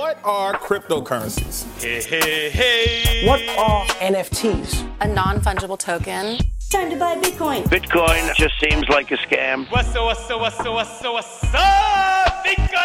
What 0.00 0.18
are 0.24 0.54
cryptocurrencies? 0.54 1.66
Hey, 1.78 2.00
hey, 2.00 2.48
hey. 2.48 3.26
What 3.26 3.42
are 3.58 3.84
NFTs? 4.00 4.90
A 5.02 5.06
non 5.06 5.42
fungible 5.42 5.78
token. 5.78 6.38
Time 6.70 6.88
to 6.88 6.96
buy 6.96 7.16
Bitcoin. 7.16 7.64
Bitcoin 7.64 8.34
just 8.34 8.54
seems 8.60 8.88
like 8.88 9.10
a 9.10 9.18
scam. 9.18 9.70
What's 9.70 9.94
up, 9.94 10.04
what's 10.06 10.30
up, 10.30 10.40
what's 10.40 10.58
up, 10.58 10.72
what's 10.72 11.04
up, 11.04 11.12
what's 11.12 11.44
up? 11.52 12.46
Bitcoin! 12.46 12.80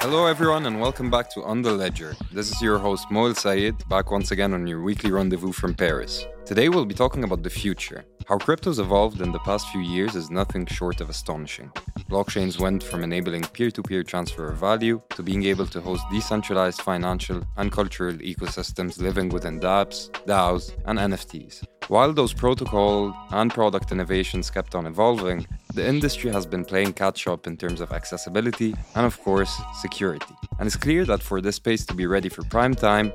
Hello, 0.00 0.26
everyone, 0.26 0.66
and 0.66 0.80
welcome 0.80 1.08
back 1.08 1.30
to 1.34 1.44
On 1.44 1.62
the 1.62 1.70
Ledger. 1.70 2.16
This 2.32 2.50
is 2.50 2.60
your 2.60 2.78
host, 2.78 3.06
Moel 3.12 3.36
Sayed, 3.36 3.88
back 3.88 4.10
once 4.10 4.32
again 4.32 4.54
on 4.54 4.66
your 4.66 4.82
weekly 4.82 5.12
rendezvous 5.12 5.52
from 5.52 5.74
Paris. 5.74 6.26
Today, 6.44 6.68
we'll 6.68 6.84
be 6.84 6.96
talking 6.96 7.22
about 7.22 7.44
the 7.44 7.50
future. 7.50 8.04
How 8.30 8.38
cryptos 8.38 8.78
evolved 8.78 9.22
in 9.22 9.32
the 9.32 9.40
past 9.40 9.66
few 9.70 9.80
years 9.80 10.14
is 10.14 10.30
nothing 10.30 10.64
short 10.64 11.00
of 11.00 11.10
astonishing. 11.10 11.68
Blockchains 12.08 12.60
went 12.60 12.80
from 12.80 13.02
enabling 13.02 13.42
peer 13.42 13.72
to 13.72 13.82
peer 13.82 14.04
transfer 14.04 14.46
of 14.46 14.56
value 14.56 15.02
to 15.16 15.24
being 15.24 15.42
able 15.46 15.66
to 15.66 15.80
host 15.80 16.04
decentralized 16.12 16.80
financial 16.80 17.42
and 17.56 17.72
cultural 17.72 18.14
ecosystems 18.18 19.00
living 19.00 19.30
within 19.30 19.58
dApps, 19.58 20.10
DAOs, 20.26 20.70
and 20.84 21.00
NFTs. 21.00 21.64
While 21.88 22.12
those 22.12 22.32
protocol 22.32 23.12
and 23.32 23.52
product 23.52 23.90
innovations 23.90 24.48
kept 24.48 24.76
on 24.76 24.86
evolving, 24.86 25.44
the 25.74 25.84
industry 25.84 26.30
has 26.30 26.46
been 26.46 26.64
playing 26.64 26.92
catch 26.92 27.26
up 27.26 27.48
in 27.48 27.56
terms 27.56 27.80
of 27.80 27.90
accessibility 27.90 28.76
and, 28.94 29.06
of 29.06 29.20
course, 29.24 29.60
security. 29.80 30.36
And 30.60 30.68
it's 30.68 30.76
clear 30.76 31.04
that 31.06 31.20
for 31.20 31.40
this 31.40 31.56
space 31.56 31.84
to 31.86 31.94
be 31.94 32.06
ready 32.06 32.28
for 32.28 32.44
prime 32.44 32.76
time, 32.76 33.12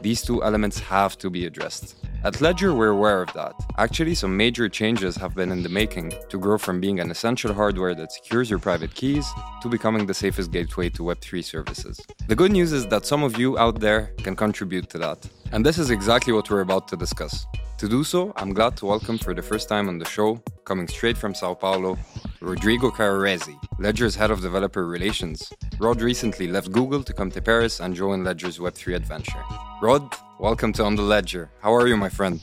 these 0.00 0.22
two 0.22 0.42
elements 0.42 0.78
have 0.78 1.16
to 1.18 1.30
be 1.30 1.46
addressed. 1.46 1.96
At 2.24 2.40
Ledger, 2.40 2.74
we're 2.74 2.88
aware 2.88 3.22
of 3.22 3.32
that. 3.34 3.54
Actually, 3.78 4.14
some 4.14 4.36
major 4.36 4.68
changes 4.68 5.16
have 5.16 5.34
been 5.34 5.52
in 5.52 5.62
the 5.62 5.68
making 5.68 6.12
to 6.28 6.38
grow 6.38 6.58
from 6.58 6.80
being 6.80 6.98
an 6.98 7.10
essential 7.10 7.52
hardware 7.54 7.94
that 7.94 8.12
secures 8.12 8.50
your 8.50 8.58
private 8.58 8.94
keys 8.94 9.26
to 9.62 9.68
becoming 9.68 10.06
the 10.06 10.14
safest 10.14 10.50
gateway 10.50 10.88
to 10.90 11.02
Web3 11.02 11.44
services. 11.44 12.00
The 12.26 12.34
good 12.34 12.52
news 12.52 12.72
is 12.72 12.86
that 12.88 13.06
some 13.06 13.22
of 13.22 13.38
you 13.38 13.58
out 13.58 13.80
there 13.80 14.12
can 14.18 14.34
contribute 14.34 14.88
to 14.90 14.98
that. 14.98 15.28
And 15.52 15.64
this 15.64 15.78
is 15.78 15.90
exactly 15.90 16.32
what 16.32 16.50
we're 16.50 16.62
about 16.62 16.88
to 16.88 16.96
discuss. 16.96 17.46
To 17.78 17.88
do 17.88 18.02
so, 18.04 18.32
I'm 18.36 18.54
glad 18.54 18.76
to 18.78 18.86
welcome 18.86 19.18
for 19.18 19.34
the 19.34 19.42
first 19.42 19.68
time 19.68 19.88
on 19.88 19.98
the 19.98 20.06
show, 20.06 20.42
coming 20.64 20.88
straight 20.88 21.16
from 21.16 21.34
Sao 21.34 21.54
Paulo, 21.54 21.98
Rodrigo 22.40 22.90
Carraresi, 22.90 23.58
Ledger's 23.78 24.14
head 24.14 24.30
of 24.30 24.40
developer 24.40 24.86
relations. 24.86 25.52
Rod 25.78 26.00
recently 26.02 26.46
left 26.46 26.70
Google 26.70 27.02
to 27.02 27.12
come 27.12 27.30
to 27.30 27.40
Paris 27.40 27.80
and 27.80 27.94
join 27.94 28.24
Ledger's 28.24 28.58
Web3 28.58 28.94
adventure. 28.96 29.42
Rod, 29.80 30.14
welcome 30.38 30.72
to 30.74 30.84
On 30.84 30.96
the 30.96 31.02
Ledger. 31.02 31.50
How 31.60 31.74
are 31.74 31.86
you, 31.86 31.96
my 31.96 32.08
friend? 32.08 32.40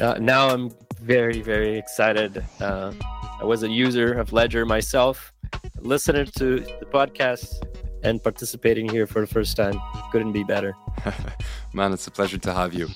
Uh, 0.00 0.14
now 0.20 0.48
I'm 0.48 0.70
very, 1.00 1.40
very 1.40 1.78
excited. 1.78 2.44
Uh, 2.60 2.92
I 3.40 3.44
was 3.44 3.62
a 3.62 3.68
user 3.68 4.12
of 4.14 4.32
Ledger 4.32 4.66
myself, 4.66 5.32
listener 5.80 6.24
to 6.24 6.60
the 6.60 6.86
podcast, 6.86 7.62
and 8.02 8.22
participating 8.22 8.88
here 8.88 9.06
for 9.06 9.20
the 9.20 9.26
first 9.26 9.56
time. 9.56 9.80
Couldn't 10.10 10.32
be 10.32 10.44
better. 10.44 10.74
Man, 11.72 11.92
it's 11.92 12.06
a 12.06 12.10
pleasure 12.10 12.38
to 12.38 12.52
have 12.52 12.74
you. 12.74 12.88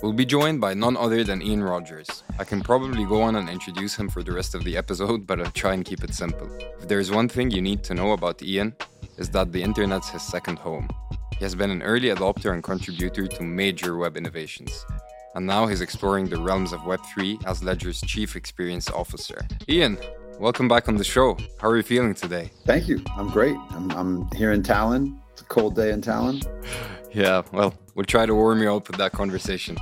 We'll 0.00 0.12
be 0.12 0.24
joined 0.24 0.60
by 0.60 0.74
none 0.74 0.96
other 0.96 1.24
than 1.24 1.42
Ian 1.42 1.64
Rogers. 1.64 2.22
I 2.38 2.44
can 2.44 2.62
probably 2.62 3.04
go 3.04 3.20
on 3.20 3.34
and 3.34 3.48
introduce 3.48 3.96
him 3.96 4.08
for 4.08 4.22
the 4.22 4.30
rest 4.30 4.54
of 4.54 4.62
the 4.62 4.76
episode, 4.76 5.26
but 5.26 5.40
I'll 5.40 5.50
try 5.50 5.74
and 5.74 5.84
keep 5.84 6.04
it 6.04 6.14
simple. 6.14 6.48
If 6.80 6.86
there's 6.86 7.10
one 7.10 7.28
thing 7.28 7.50
you 7.50 7.60
need 7.60 7.82
to 7.84 7.94
know 7.94 8.12
about 8.12 8.40
Ian, 8.40 8.76
is 9.16 9.28
that 9.30 9.50
the 9.50 9.60
internet's 9.60 10.08
his 10.08 10.22
second 10.22 10.60
home. 10.60 10.88
He 11.36 11.42
has 11.44 11.56
been 11.56 11.72
an 11.72 11.82
early 11.82 12.10
adopter 12.10 12.52
and 12.52 12.62
contributor 12.62 13.26
to 13.26 13.42
major 13.42 13.96
web 13.96 14.16
innovations. 14.16 14.86
And 15.34 15.44
now 15.44 15.66
he's 15.66 15.80
exploring 15.80 16.28
the 16.28 16.40
realms 16.40 16.72
of 16.72 16.80
Web3 16.82 17.44
as 17.44 17.64
Ledger's 17.64 18.00
Chief 18.02 18.36
Experience 18.36 18.88
Officer. 18.90 19.44
Ian, 19.68 19.98
welcome 20.38 20.68
back 20.68 20.88
on 20.88 20.96
the 20.96 21.04
show. 21.04 21.36
How 21.60 21.70
are 21.70 21.76
you 21.76 21.82
feeling 21.82 22.14
today? 22.14 22.52
Thank 22.66 22.86
you. 22.86 23.02
I'm 23.16 23.30
great. 23.30 23.56
I'm, 23.70 23.90
I'm 23.90 24.30
here 24.36 24.52
in 24.52 24.62
Tallinn. 24.62 25.18
It's 25.32 25.42
a 25.42 25.44
cold 25.46 25.74
day 25.74 25.90
in 25.90 26.02
Tallinn. 26.02 26.46
Yeah, 27.10 27.40
well, 27.52 27.72
we'll 27.98 28.04
try 28.04 28.24
to 28.24 28.32
warm 28.32 28.62
you 28.62 28.72
up 28.72 28.86
with 28.86 28.96
that 28.96 29.10
conversation. 29.10 29.76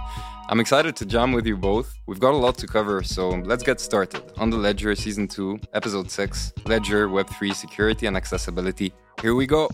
I'm 0.48 0.58
excited 0.58 0.96
to 0.96 1.04
jam 1.04 1.32
with 1.32 1.46
you 1.46 1.54
both. 1.54 1.92
We've 2.06 2.18
got 2.18 2.32
a 2.32 2.36
lot 2.38 2.56
to 2.58 2.66
cover, 2.66 3.02
so 3.02 3.28
let's 3.50 3.62
get 3.62 3.78
started. 3.78 4.22
On 4.38 4.48
the 4.48 4.56
Ledger 4.56 4.94
Season 4.94 5.28
2, 5.28 5.58
Episode 5.74 6.10
6 6.10 6.54
Ledger 6.64 7.08
Web3 7.08 7.54
Security 7.54 8.06
and 8.06 8.16
Accessibility. 8.16 8.94
Here 9.20 9.34
we 9.34 9.46
go. 9.46 9.68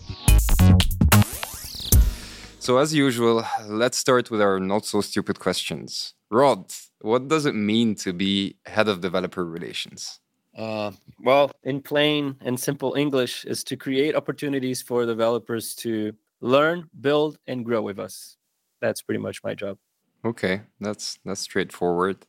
So, 2.59 2.79
as 2.79 2.93
usual, 2.93 3.45
let's 3.65 3.97
start 3.97 4.29
with 4.29 4.41
our 4.41 4.59
not 4.59 4.85
so 4.85 4.99
stupid 4.99 5.39
questions. 5.39 6.13
Rod, 6.29 6.65
what 6.99 7.29
does 7.29 7.45
it 7.45 7.55
mean 7.55 7.95
to 7.95 8.11
be 8.11 8.57
head 8.65 8.89
of 8.89 8.99
developer 8.99 9.45
relations? 9.45 10.19
Uh, 10.57 10.91
well, 11.19 11.49
in 11.63 11.81
plain 11.81 12.35
and 12.41 12.59
simple 12.59 12.93
English, 12.95 13.45
is 13.45 13.63
to 13.63 13.77
create 13.77 14.15
opportunities 14.15 14.81
for 14.81 15.05
developers 15.05 15.73
to 15.75 16.13
learn, 16.43 16.89
build, 16.99 17.39
and 17.47 17.65
grow 17.65 17.81
with 17.81 17.97
us. 17.97 18.37
That's 18.81 19.01
pretty 19.01 19.19
much 19.19 19.43
my 19.43 19.55
job. 19.55 19.77
Okay, 20.25 20.61
that's 20.79 21.17
that's 21.25 21.41
straightforward. 21.41 22.25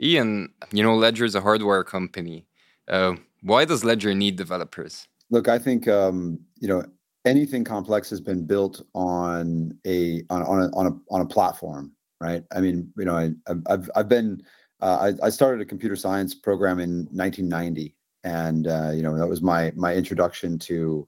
Ian, 0.00 0.52
you 0.72 0.82
know 0.82 0.94
Ledger 0.94 1.24
is 1.24 1.34
a 1.34 1.40
hardware 1.40 1.82
company. 1.82 2.46
Uh, 2.86 3.14
why 3.42 3.64
does 3.64 3.84
Ledger 3.84 4.14
need 4.14 4.36
developers? 4.36 5.08
Look, 5.30 5.48
I 5.48 5.58
think 5.58 5.88
um, 5.88 6.38
you 6.60 6.68
know 6.68 6.84
anything 7.24 7.64
complex 7.64 8.08
has 8.10 8.20
been 8.20 8.46
built 8.46 8.82
on 8.94 9.72
a 9.86 10.22
on, 10.30 10.42
on 10.42 10.62
a 10.62 10.76
on 10.76 10.86
a 10.86 11.14
on 11.14 11.20
a 11.22 11.26
platform, 11.26 11.92
right? 12.20 12.44
I 12.54 12.60
mean, 12.60 12.92
you 12.96 13.04
know, 13.06 13.16
I, 13.16 13.30
have 13.68 13.90
I've 13.96 14.08
been 14.08 14.42
uh, 14.80 15.12
I, 15.22 15.26
I 15.26 15.30
started 15.30 15.60
a 15.60 15.66
computer 15.66 15.96
science 15.96 16.34
program 16.34 16.80
in 16.80 17.08
1990, 17.10 17.94
and 18.24 18.66
uh, 18.66 18.90
you 18.94 19.02
know 19.02 19.16
that 19.18 19.28
was 19.28 19.42
my 19.42 19.72
my 19.74 19.94
introduction 19.94 20.58
to 20.60 21.06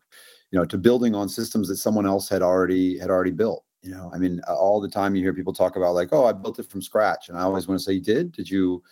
you 0.51 0.59
know 0.59 0.65
to 0.65 0.79
building 0.79 1.15
on 1.15 1.29
systems 1.29 1.69
that 1.69 1.77
someone 1.77 2.07
else 2.07 2.29
had 2.29 2.43
already 2.43 2.99
had 2.99 3.11
already 3.11 3.31
built 3.31 3.65
you 3.83 3.91
know? 3.91 4.11
I 4.15 4.19
mean 4.19 4.41
all 4.49 4.81
the 4.81 4.89
time 4.89 5.15
you 5.15 5.23
hear 5.23 5.35
people 5.35 5.53
talk 5.53 5.77
about 5.77 5.95
like 5.95 6.11
oh 6.13 6.27
i 6.27 6.33
built 6.33 6.59
it 6.59 6.71
from 6.71 6.83
scratch. 6.83 7.29
And 7.29 7.39
i 7.39 7.43
always 7.43 7.69
want 7.69 7.81
to 7.81 7.85
say 7.85 7.93
you 7.93 8.01
did? 8.01 8.33
Did 8.33 8.49
you 8.51 8.83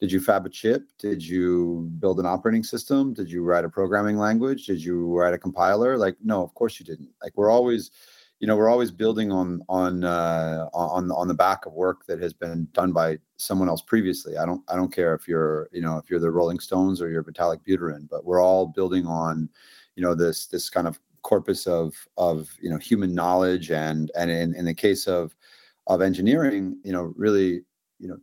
did 0.00 0.10
you 0.10 0.20
fab 0.20 0.46
a 0.46 0.48
chip? 0.48 0.84
Did 0.98 1.22
you 1.22 1.90
build 1.98 2.20
an 2.20 2.26
operating 2.26 2.64
system? 2.64 3.12
Did 3.12 3.30
you 3.30 3.42
write 3.42 3.66
a 3.66 3.68
programming 3.68 4.16
language? 4.16 4.64
Did 4.64 4.82
you 4.82 5.06
write 5.14 5.34
a 5.34 5.38
compiler? 5.38 5.98
Like 5.98 6.16
no 6.22 6.42
of 6.42 6.54
course 6.54 6.80
you 6.80 6.86
didn't. 6.86 7.10
Like 7.22 7.32
we're 7.36 7.50
always 7.50 7.90
you 8.38 8.46
know 8.46 8.56
we're 8.56 8.70
always 8.70 8.90
building 8.90 9.30
on 9.30 9.62
on 9.68 10.04
uh, 10.04 10.68
on 10.72 11.10
on 11.10 11.28
the 11.28 11.34
back 11.34 11.66
of 11.66 11.74
work 11.74 12.06
that 12.06 12.22
has 12.22 12.32
been 12.32 12.66
done 12.72 12.92
by 12.92 13.18
someone 13.36 13.68
else 13.68 13.82
previously. 13.82 14.38
I 14.38 14.46
don't 14.46 14.62
i 14.68 14.76
don't 14.76 14.92
care 14.92 15.14
if 15.14 15.28
you're 15.28 15.68
you 15.72 15.82
know 15.82 15.98
if 15.98 16.08
you're 16.08 16.20
the 16.20 16.30
rolling 16.30 16.60
stones 16.60 17.02
or 17.02 17.10
you're 17.10 17.24
vitalik 17.24 17.60
buterin 17.68 18.08
but 18.08 18.24
we're 18.24 18.42
all 18.42 18.66
building 18.66 19.06
on 19.06 19.50
you 19.96 20.02
know 20.02 20.14
this 20.14 20.46
this 20.46 20.68
kind 20.70 20.86
of 20.86 20.98
corpus 21.22 21.66
of 21.66 21.94
of 22.16 22.56
you 22.60 22.70
know 22.70 22.78
human 22.78 23.14
knowledge 23.14 23.70
and 23.70 24.10
and 24.16 24.30
in, 24.30 24.54
in 24.54 24.64
the 24.64 24.74
case 24.74 25.06
of 25.06 25.34
of 25.86 26.00
engineering 26.00 26.78
you 26.82 26.92
know 26.92 27.12
really 27.16 27.62
you 27.98 28.08
know 28.08 28.16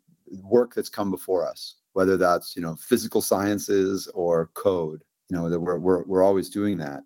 work 0.44 0.73
that's 0.73 0.89
come 0.89 1.11
before 1.11 1.47
us 1.47 1.75
whether 1.94 2.17
that's 2.17 2.56
you 2.56 2.61
know 2.61 2.75
physical 2.75 3.22
sciences 3.22 4.07
or 4.13 4.50
code 4.53 5.03
you 5.29 5.38
know 5.38 5.50
that 5.50 5.59
we're 5.59 5.77
we're, 5.77 6.03
we're 6.03 6.23
always 6.23 6.50
doing 6.50 6.77
that 6.77 7.03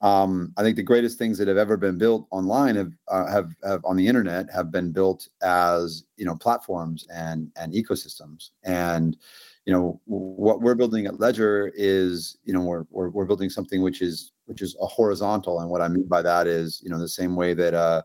um, 0.00 0.52
i 0.56 0.62
think 0.62 0.76
the 0.76 0.82
greatest 0.82 1.18
things 1.18 1.38
that 1.38 1.48
have 1.48 1.56
ever 1.56 1.76
been 1.76 1.98
built 1.98 2.26
online 2.30 2.76
have, 2.76 2.92
uh, 3.08 3.26
have 3.26 3.52
have 3.64 3.84
on 3.84 3.96
the 3.96 4.06
internet 4.06 4.46
have 4.52 4.70
been 4.70 4.92
built 4.92 5.28
as 5.42 6.04
you 6.16 6.24
know 6.24 6.36
platforms 6.36 7.06
and 7.12 7.50
and 7.56 7.72
ecosystems. 7.72 8.50
And 8.64 9.16
you 9.64 9.72
know 9.72 10.00
what 10.04 10.60
we're 10.60 10.74
building 10.74 11.06
at 11.06 11.20
ledger 11.20 11.72
is 11.74 12.38
you 12.44 12.52
know 12.52 12.62
we're, 12.62 12.84
we're, 12.90 13.10
we're 13.10 13.24
building 13.24 13.50
something 13.50 13.82
which 13.82 14.02
is 14.02 14.32
which 14.46 14.62
is 14.62 14.76
a 14.80 14.86
horizontal. 14.86 15.60
And 15.60 15.70
what 15.70 15.80
i 15.80 15.88
mean 15.88 16.06
by 16.06 16.22
that 16.22 16.46
is 16.46 16.80
you 16.82 16.90
know 16.90 16.98
the 16.98 17.08
same 17.08 17.36
way 17.36 17.54
that 17.54 17.74
uh 17.74 18.02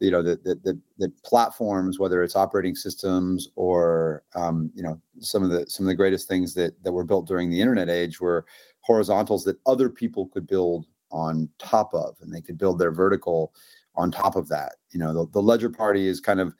you 0.00 0.10
know 0.10 0.22
that 0.22 0.44
that 0.44 0.78
that 0.98 1.22
platforms 1.22 1.98
whether 1.98 2.22
it's 2.22 2.36
operating 2.36 2.74
systems 2.74 3.48
or 3.56 4.24
um, 4.34 4.70
you 4.74 4.82
know 4.82 5.00
some 5.20 5.42
of 5.42 5.50
the 5.50 5.64
some 5.68 5.86
of 5.86 5.88
the 5.88 5.94
greatest 5.94 6.28
things 6.28 6.52
that 6.54 6.82
that 6.82 6.92
were 6.92 7.04
built 7.04 7.26
during 7.26 7.48
the 7.48 7.60
internet 7.60 7.88
age 7.88 8.20
were 8.20 8.44
horizontals 8.80 9.42
that 9.44 9.58
other 9.64 9.88
people 9.88 10.26
could 10.26 10.46
build 10.46 10.86
on 11.10 11.48
top 11.58 11.94
of 11.94 12.16
and 12.20 12.34
they 12.34 12.40
could 12.40 12.58
build 12.58 12.78
their 12.78 12.92
vertical 12.92 13.52
on 13.94 14.10
top 14.10 14.36
of 14.36 14.48
that 14.48 14.74
you 14.90 14.98
know 14.98 15.12
the, 15.12 15.30
the 15.32 15.42
ledger 15.42 15.70
party 15.70 16.06
is 16.06 16.20
kind 16.20 16.40
of 16.40 16.54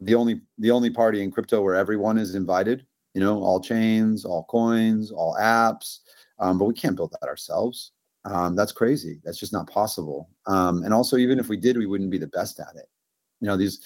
the 0.00 0.14
only 0.14 0.40
the 0.58 0.70
only 0.70 0.90
party 0.90 1.22
in 1.22 1.30
crypto 1.30 1.62
where 1.62 1.74
everyone 1.74 2.18
is 2.18 2.34
invited 2.34 2.84
you 3.18 3.24
know, 3.24 3.42
all 3.42 3.60
chains, 3.60 4.24
all 4.24 4.44
coins, 4.44 5.10
all 5.10 5.36
apps. 5.40 5.98
Um, 6.38 6.56
but 6.56 6.66
we 6.66 6.74
can't 6.74 6.94
build 6.94 7.16
that 7.20 7.26
ourselves. 7.26 7.90
Um, 8.24 8.54
that's 8.54 8.70
crazy. 8.70 9.20
That's 9.24 9.40
just 9.40 9.52
not 9.52 9.68
possible. 9.68 10.28
Um, 10.46 10.84
and 10.84 10.94
also, 10.94 11.16
even 11.16 11.40
if 11.40 11.48
we 11.48 11.56
did, 11.56 11.76
we 11.76 11.86
wouldn't 11.86 12.10
be 12.10 12.18
the 12.18 12.28
best 12.28 12.60
at 12.60 12.76
it. 12.76 12.88
You 13.40 13.48
know, 13.48 13.56
these 13.56 13.80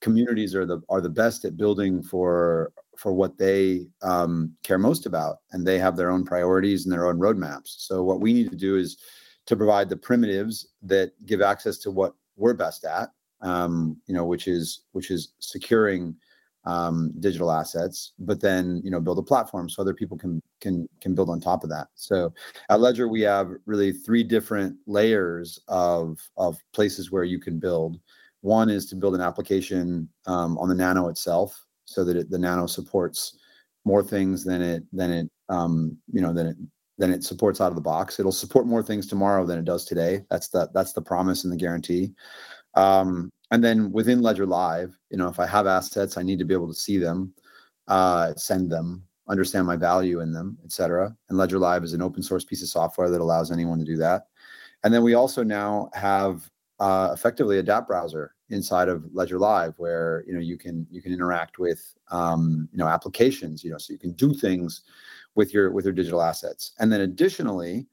communities 0.00 0.54
are 0.54 0.64
the 0.64 0.80
are 0.88 1.02
the 1.02 1.10
best 1.10 1.44
at 1.44 1.58
building 1.58 2.02
for 2.02 2.72
for 2.96 3.12
what 3.12 3.36
they 3.36 3.88
um, 4.00 4.54
care 4.62 4.78
most 4.78 5.04
about, 5.04 5.40
and 5.52 5.66
they 5.66 5.78
have 5.78 5.96
their 5.96 6.10
own 6.10 6.24
priorities 6.24 6.84
and 6.84 6.92
their 6.92 7.08
own 7.08 7.18
roadmaps. 7.18 7.74
So, 7.78 8.02
what 8.02 8.20
we 8.20 8.32
need 8.32 8.50
to 8.50 8.56
do 8.56 8.76
is 8.76 8.96
to 9.48 9.56
provide 9.56 9.88
the 9.88 9.96
primitives 9.96 10.68
that 10.82 11.12
give 11.24 11.40
access 11.40 11.78
to 11.78 11.90
what 11.90 12.14
we're 12.36 12.52
best 12.52 12.84
at. 12.84 13.08
Um, 13.40 13.96
you 14.06 14.14
know, 14.14 14.24
which 14.24 14.46
is 14.46 14.82
which 14.92 15.10
is 15.10 15.32
securing 15.38 16.14
um, 16.64 17.14
digital 17.20 17.50
assets, 17.50 18.12
but 18.18 18.40
then 18.40 18.82
you 18.84 18.90
know 18.90 19.00
build 19.00 19.18
a 19.18 19.22
platform 19.22 19.70
so 19.70 19.80
other 19.80 19.94
people 19.94 20.18
can 20.18 20.42
can 20.60 20.86
can 21.00 21.14
build 21.14 21.30
on 21.30 21.40
top 21.40 21.64
of 21.64 21.70
that. 21.70 21.86
So 21.94 22.34
at 22.68 22.80
Ledger 22.80 23.08
we 23.08 23.22
have 23.22 23.50
really 23.64 23.92
three 23.92 24.22
different 24.22 24.76
layers 24.86 25.58
of 25.68 26.18
of 26.36 26.58
places 26.74 27.10
where 27.10 27.24
you 27.24 27.38
can 27.38 27.58
build. 27.58 27.98
One 28.42 28.68
is 28.68 28.86
to 28.86 28.96
build 28.96 29.14
an 29.14 29.20
application 29.20 30.08
um, 30.26 30.58
on 30.58 30.68
the 30.68 30.74
Nano 30.74 31.08
itself, 31.08 31.64
so 31.86 32.04
that 32.04 32.16
it, 32.16 32.30
the 32.30 32.38
Nano 32.38 32.66
supports 32.66 33.38
more 33.86 34.02
things 34.02 34.44
than 34.44 34.60
it 34.60 34.84
than 34.92 35.10
it 35.10 35.30
um, 35.48 35.96
you 36.12 36.20
know 36.20 36.34
than 36.34 36.48
it 36.48 36.56
than 36.98 37.12
it 37.12 37.24
supports 37.24 37.60
out 37.60 37.68
of 37.68 37.76
the 37.76 37.80
box. 37.80 38.18
It'll 38.18 38.32
support 38.32 38.66
more 38.66 38.82
things 38.82 39.06
tomorrow 39.06 39.46
than 39.46 39.58
it 39.58 39.64
does 39.64 39.84
today. 39.84 40.24
That's 40.30 40.48
the 40.48 40.68
that's 40.74 40.92
the 40.92 41.02
promise 41.02 41.44
and 41.44 41.52
the 41.52 41.56
guarantee. 41.56 42.12
Um, 42.74 43.30
and 43.50 43.64
then 43.64 43.90
within 43.92 44.20
Ledger 44.20 44.46
Live, 44.46 44.98
you 45.10 45.16
know, 45.16 45.28
if 45.28 45.40
I 45.40 45.46
have 45.46 45.66
assets, 45.66 46.18
I 46.18 46.22
need 46.22 46.38
to 46.38 46.44
be 46.44 46.54
able 46.54 46.68
to 46.68 46.78
see 46.78 46.98
them, 46.98 47.32
uh, 47.86 48.34
send 48.34 48.70
them, 48.70 49.04
understand 49.28 49.66
my 49.66 49.76
value 49.76 50.20
in 50.20 50.32
them, 50.32 50.58
etc. 50.64 51.16
And 51.28 51.38
Ledger 51.38 51.58
Live 51.58 51.84
is 51.84 51.94
an 51.94 52.02
open 52.02 52.22
source 52.22 52.44
piece 52.44 52.62
of 52.62 52.68
software 52.68 53.10
that 53.10 53.20
allows 53.20 53.50
anyone 53.50 53.78
to 53.78 53.84
do 53.84 53.96
that. 53.96 54.26
And 54.84 54.92
then 54.92 55.02
we 55.02 55.14
also 55.14 55.42
now 55.42 55.88
have 55.94 56.50
uh, 56.78 57.10
effectively 57.12 57.58
a 57.58 57.62
dApp 57.62 57.86
browser 57.86 58.34
inside 58.50 58.88
of 58.88 59.04
Ledger 59.12 59.38
Live, 59.38 59.74
where 59.78 60.24
you 60.26 60.34
know 60.34 60.40
you 60.40 60.56
can 60.56 60.86
you 60.90 61.02
can 61.02 61.12
interact 61.12 61.58
with 61.58 61.94
um, 62.10 62.68
you 62.72 62.78
know 62.78 62.86
applications, 62.86 63.64
you 63.64 63.70
know, 63.70 63.78
so 63.78 63.92
you 63.92 63.98
can 63.98 64.12
do 64.12 64.34
things 64.34 64.82
with 65.38 65.54
your 65.54 65.66
with 65.74 65.84
your 65.86 65.94
digital 65.94 66.20
assets. 66.30 66.72
And 66.80 66.90
then 66.92 67.02
additionally, 67.02 67.86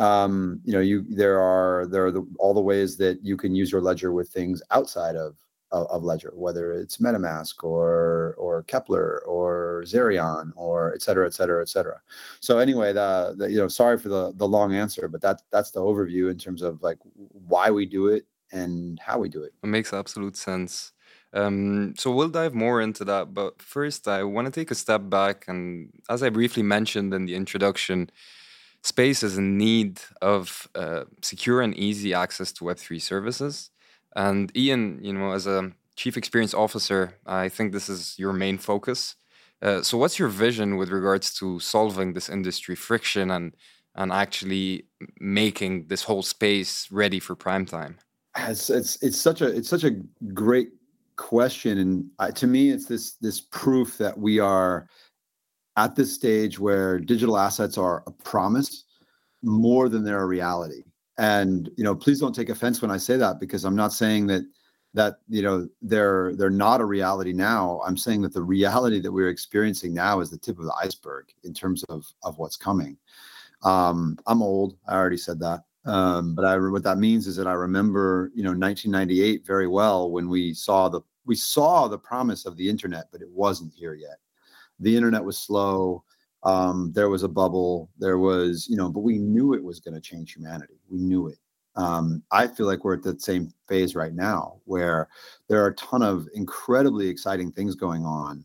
um, 0.00 0.60
you 0.66 0.72
know, 0.74 0.84
you 0.90 0.96
there 1.22 1.38
are 1.40 1.86
there 1.86 2.04
are 2.06 2.14
the, 2.16 2.24
all 2.42 2.54
the 2.54 2.68
ways 2.72 2.96
that 2.96 3.16
you 3.22 3.36
can 3.42 3.54
use 3.54 3.70
your 3.72 3.80
ledger 3.88 4.10
with 4.12 4.28
things 4.28 4.60
outside 4.70 5.14
of, 5.14 5.36
of, 5.70 5.86
of 5.94 6.02
Ledger, 6.02 6.32
whether 6.34 6.72
it's 6.72 6.96
MetaMask 6.98 7.62
or 7.62 8.34
or 8.44 8.64
Keplr 8.64 9.20
or 9.34 9.84
Zerion 9.86 10.50
or 10.56 10.92
et 10.96 11.02
cetera, 11.06 11.26
et 11.26 11.34
cetera, 11.34 11.62
et 11.62 11.68
cetera. 11.68 11.98
So 12.40 12.58
anyway, 12.58 12.92
the, 12.92 13.34
the 13.38 13.46
you 13.52 13.58
know, 13.58 13.68
sorry 13.68 13.96
for 14.02 14.08
the 14.08 14.32
the 14.42 14.48
long 14.48 14.74
answer, 14.74 15.06
but 15.06 15.20
that's 15.20 15.42
that's 15.52 15.70
the 15.70 15.80
overview 15.80 16.24
in 16.32 16.38
terms 16.38 16.60
of 16.62 16.82
like 16.82 16.98
why 17.52 17.70
we 17.70 17.86
do 17.86 18.08
it 18.08 18.24
and 18.50 18.98
how 18.98 19.16
we 19.22 19.28
do 19.28 19.44
it. 19.46 19.52
It 19.62 19.68
makes 19.68 19.92
absolute 19.92 20.36
sense. 20.36 20.92
Um, 21.32 21.94
so 21.96 22.10
we'll 22.10 22.28
dive 22.28 22.54
more 22.54 22.80
into 22.80 23.04
that, 23.04 23.34
but 23.34 23.62
first 23.62 24.08
I 24.08 24.24
want 24.24 24.46
to 24.46 24.50
take 24.50 24.70
a 24.70 24.74
step 24.74 25.02
back 25.08 25.44
and, 25.46 25.90
as 26.08 26.22
I 26.22 26.28
briefly 26.30 26.62
mentioned 26.62 27.14
in 27.14 27.26
the 27.26 27.36
introduction, 27.36 28.10
space 28.82 29.22
is 29.22 29.38
in 29.38 29.56
need 29.56 30.00
of 30.20 30.68
uh, 30.74 31.04
secure 31.22 31.60
and 31.60 31.74
easy 31.74 32.14
access 32.14 32.52
to 32.52 32.64
Web3 32.64 33.00
services. 33.00 33.70
And 34.16 34.50
Ian, 34.56 34.98
you 35.02 35.12
know, 35.12 35.32
as 35.32 35.46
a 35.46 35.72
chief 35.96 36.16
experience 36.16 36.54
officer, 36.54 37.16
I 37.26 37.48
think 37.48 37.72
this 37.72 37.88
is 37.88 38.18
your 38.18 38.32
main 38.32 38.58
focus. 38.58 39.16
Uh, 39.62 39.82
so, 39.82 39.98
what's 39.98 40.18
your 40.18 40.28
vision 40.28 40.76
with 40.76 40.88
regards 40.88 41.34
to 41.34 41.60
solving 41.60 42.14
this 42.14 42.28
industry 42.28 42.74
friction 42.74 43.30
and 43.30 43.54
and 43.94 44.12
actually 44.12 44.86
making 45.18 45.88
this 45.88 46.04
whole 46.04 46.22
space 46.22 46.90
ready 46.90 47.20
for 47.20 47.34
prime 47.34 47.66
time? 47.66 47.98
It's 48.36 48.70
it's, 48.70 49.02
it's 49.02 49.20
such 49.20 49.42
a 49.42 49.46
it's 49.46 49.68
such 49.68 49.84
a 49.84 49.90
great 50.32 50.70
question, 51.20 51.78
and 51.78 52.06
uh, 52.18 52.30
to 52.30 52.46
me, 52.46 52.70
it's 52.70 52.86
this 52.86 53.12
this 53.20 53.40
proof 53.40 53.98
that 53.98 54.18
we 54.18 54.40
are 54.40 54.88
at 55.76 55.94
this 55.94 56.12
stage 56.12 56.58
where 56.58 56.98
digital 56.98 57.36
assets 57.36 57.76
are 57.76 58.02
a 58.06 58.10
promise 58.10 58.84
more 59.42 59.88
than 59.88 60.02
they're 60.02 60.22
a 60.22 60.26
reality. 60.26 60.82
And 61.18 61.70
you 61.76 61.84
know, 61.84 61.94
please 61.94 62.20
don't 62.20 62.34
take 62.34 62.48
offense 62.48 62.80
when 62.80 62.90
I 62.90 62.96
say 62.96 63.18
that 63.18 63.38
because 63.38 63.64
I'm 63.64 63.76
not 63.76 63.92
saying 63.92 64.28
that 64.28 64.44
that 64.94 65.16
you 65.28 65.42
know 65.42 65.68
they're 65.82 66.34
they're 66.36 66.48
not 66.48 66.80
a 66.80 66.86
reality 66.86 67.34
now. 67.34 67.82
I'm 67.86 67.98
saying 67.98 68.22
that 68.22 68.32
the 68.32 68.42
reality 68.42 68.98
that 69.00 69.12
we're 69.12 69.28
experiencing 69.28 69.92
now 69.92 70.20
is 70.20 70.30
the 70.30 70.38
tip 70.38 70.58
of 70.58 70.64
the 70.64 70.74
iceberg 70.82 71.26
in 71.44 71.52
terms 71.52 71.84
of 71.84 72.06
of 72.22 72.38
what's 72.38 72.56
coming. 72.56 72.96
Um, 73.62 74.18
I'm 74.26 74.42
old. 74.42 74.78
I 74.88 74.94
already 74.94 75.18
said 75.18 75.38
that. 75.40 75.64
Um, 75.86 76.34
but 76.34 76.44
I 76.44 76.58
what 76.58 76.82
that 76.82 76.98
means 76.98 77.26
is 77.26 77.36
that 77.36 77.46
I 77.46 77.52
remember, 77.52 78.30
you 78.34 78.42
know, 78.42 78.50
1998 78.50 79.46
very 79.46 79.66
well 79.66 80.10
when 80.10 80.28
we 80.28 80.52
saw 80.52 80.88
the 80.88 81.00
we 81.24 81.34
saw 81.34 81.88
the 81.88 81.98
promise 81.98 82.44
of 82.44 82.56
the 82.56 82.68
internet, 82.68 83.06
but 83.12 83.22
it 83.22 83.30
wasn't 83.30 83.72
here 83.72 83.94
yet. 83.94 84.18
The 84.78 84.96
internet 84.96 85.24
was 85.24 85.38
slow. 85.38 86.04
Um, 86.42 86.92
there 86.94 87.10
was 87.10 87.22
a 87.22 87.28
bubble. 87.28 87.90
There 87.98 88.18
was 88.18 88.66
you 88.68 88.76
know 88.76 88.90
but 88.90 89.00
we 89.00 89.18
knew 89.18 89.54
it 89.54 89.62
was 89.62 89.80
going 89.80 89.94
to 89.94 90.00
change 90.00 90.34
humanity. 90.34 90.80
We 90.90 90.98
knew 90.98 91.28
it. 91.28 91.38
Um, 91.76 92.24
i 92.32 92.48
feel 92.48 92.66
like 92.66 92.84
we're 92.84 92.96
at 92.96 93.04
that 93.04 93.22
same 93.22 93.48
phase 93.68 93.94
right 93.94 94.12
now 94.12 94.60
where 94.64 95.08
there 95.48 95.62
are 95.62 95.68
a 95.68 95.74
ton 95.76 96.02
of 96.02 96.26
incredibly 96.34 97.08
exciting 97.08 97.52
things 97.52 97.74
going 97.74 98.04
on. 98.04 98.44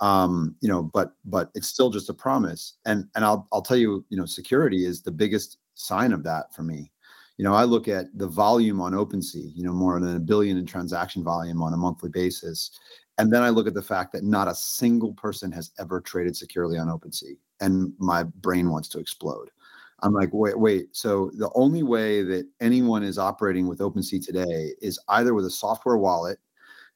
Um, 0.00 0.56
you 0.60 0.68
know 0.68 0.82
but 0.82 1.12
but 1.24 1.50
it's 1.54 1.68
still 1.68 1.90
just 1.90 2.10
a 2.10 2.14
promise. 2.14 2.74
And 2.86 3.06
and 3.14 3.24
i'll 3.24 3.46
i'll 3.52 3.62
tell 3.62 3.76
you 3.76 4.04
you 4.08 4.16
know 4.16 4.26
security 4.26 4.84
is 4.84 5.02
the 5.02 5.12
biggest 5.12 5.58
sign 5.74 6.12
of 6.12 6.22
that 6.22 6.54
for 6.54 6.62
me 6.62 6.90
you 7.36 7.44
know 7.44 7.54
i 7.54 7.64
look 7.64 7.88
at 7.88 8.06
the 8.16 8.26
volume 8.26 8.80
on 8.80 8.92
opensea 8.92 9.50
you 9.54 9.64
know 9.64 9.72
more 9.72 9.98
than 10.00 10.16
a 10.16 10.20
billion 10.20 10.56
in 10.56 10.66
transaction 10.66 11.22
volume 11.22 11.62
on 11.62 11.72
a 11.72 11.76
monthly 11.76 12.10
basis 12.10 12.78
and 13.18 13.32
then 13.32 13.42
I 13.42 13.50
look 13.50 13.66
at 13.66 13.74
the 13.74 13.82
fact 13.82 14.12
that 14.12 14.24
not 14.24 14.48
a 14.48 14.54
single 14.54 15.12
person 15.12 15.52
has 15.52 15.70
ever 15.78 16.00
traded 16.00 16.36
securely 16.36 16.78
on 16.78 16.88
OpenSea, 16.88 17.36
and 17.60 17.92
my 17.98 18.22
brain 18.22 18.70
wants 18.70 18.88
to 18.90 18.98
explode. 18.98 19.50
I'm 20.02 20.12
like, 20.12 20.30
wait, 20.32 20.58
wait. 20.58 20.96
So 20.96 21.30
the 21.34 21.50
only 21.54 21.82
way 21.82 22.22
that 22.22 22.48
anyone 22.60 23.04
is 23.04 23.18
operating 23.18 23.68
with 23.68 23.78
OpenSea 23.78 24.24
today 24.24 24.72
is 24.80 24.98
either 25.08 25.34
with 25.34 25.44
a 25.44 25.50
software 25.50 25.98
wallet. 25.98 26.38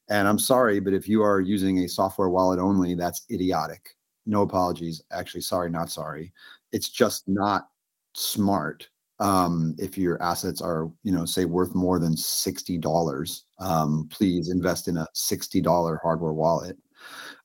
And 0.09 0.27
I'm 0.27 0.39
sorry, 0.39 0.81
but 0.81 0.95
if 0.95 1.09
you 1.09 1.23
are 1.23 1.41
using 1.41 1.79
a 1.81 1.89
software 1.89 2.29
wallet 2.29 2.59
only, 2.59 2.95
that's 2.95 3.27
idiotic. 3.31 3.91
No 4.25 4.43
apologies. 4.43 5.03
Actually, 5.13 5.43
sorry, 5.43 5.71
not 5.71 5.91
sorry. 5.91 6.33
It's 6.73 6.89
just 6.89 7.29
not 7.29 7.69
smart 8.17 8.89
um, 9.19 9.75
if 9.79 9.97
your 9.97 10.23
assets 10.23 10.61
are 10.61 10.91
you 11.03 11.13
know 11.13 11.25
say 11.25 11.45
worth 11.45 11.75
more 11.75 11.99
than 11.99 12.15
$60 12.15 13.43
um, 13.61 14.09
please 14.11 14.51
invest 14.51 14.89
in 14.89 14.97
a 14.97 15.07
$60 15.15 15.99
hardware 16.03 16.33
wallet. 16.33 16.77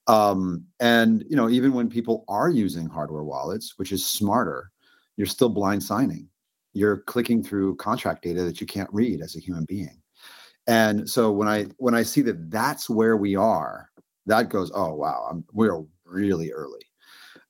Um, 0.08 0.66
and 0.80 1.24
you 1.30 1.36
know 1.36 1.50
even 1.50 1.74
when 1.74 1.90
people 1.90 2.26
are 2.28 2.50
using 2.50 2.88
hardware 2.88 3.24
wallets 3.24 3.78
which 3.78 3.92
is 3.92 4.06
smarter 4.06 4.72
you're 5.18 5.28
still 5.28 5.50
blind 5.50 5.84
signing. 5.84 6.28
You're 6.74 6.98
clicking 6.98 7.44
through 7.44 7.76
contract 7.76 8.24
data 8.24 8.44
that 8.44 8.62
you 8.62 8.66
can't 8.66 8.90
read 8.94 9.22
as 9.22 9.36
a 9.36 9.40
human 9.40 9.66
being. 9.66 10.02
And 10.68 11.10
so 11.10 11.32
when 11.32 11.48
i 11.48 11.66
when 11.78 11.96
i 11.96 12.04
see 12.04 12.22
that 12.22 12.50
that's 12.50 12.90
where 12.90 13.18
we 13.18 13.36
are 13.36 13.90
that 14.28 14.50
goes 14.50 14.72
oh 14.74 14.94
wow 14.94 15.28
I'm, 15.30 15.44
we're 15.54 15.84
really 16.06 16.52
early 16.52 16.86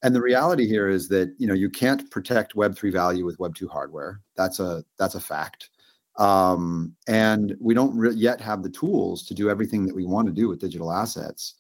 and 0.03 0.15
the 0.15 0.21
reality 0.21 0.67
here 0.67 0.89
is 0.89 1.07
that 1.09 1.33
you 1.37 1.47
know 1.47 1.53
you 1.53 1.69
can't 1.69 2.09
protect 2.09 2.55
Web3 2.55 2.91
value 2.91 3.25
with 3.25 3.37
Web2 3.37 3.69
hardware. 3.69 4.21
That's 4.35 4.59
a 4.59 4.83
that's 4.97 5.15
a 5.15 5.19
fact. 5.19 5.69
Um, 6.17 6.93
and 7.07 7.55
we 7.59 7.73
don't 7.73 7.95
re- 7.95 8.13
yet 8.13 8.41
have 8.41 8.63
the 8.63 8.69
tools 8.69 9.25
to 9.27 9.33
do 9.33 9.49
everything 9.49 9.85
that 9.85 9.95
we 9.95 10.05
want 10.05 10.27
to 10.27 10.33
do 10.33 10.49
with 10.49 10.59
digital 10.59 10.91
assets. 10.91 11.55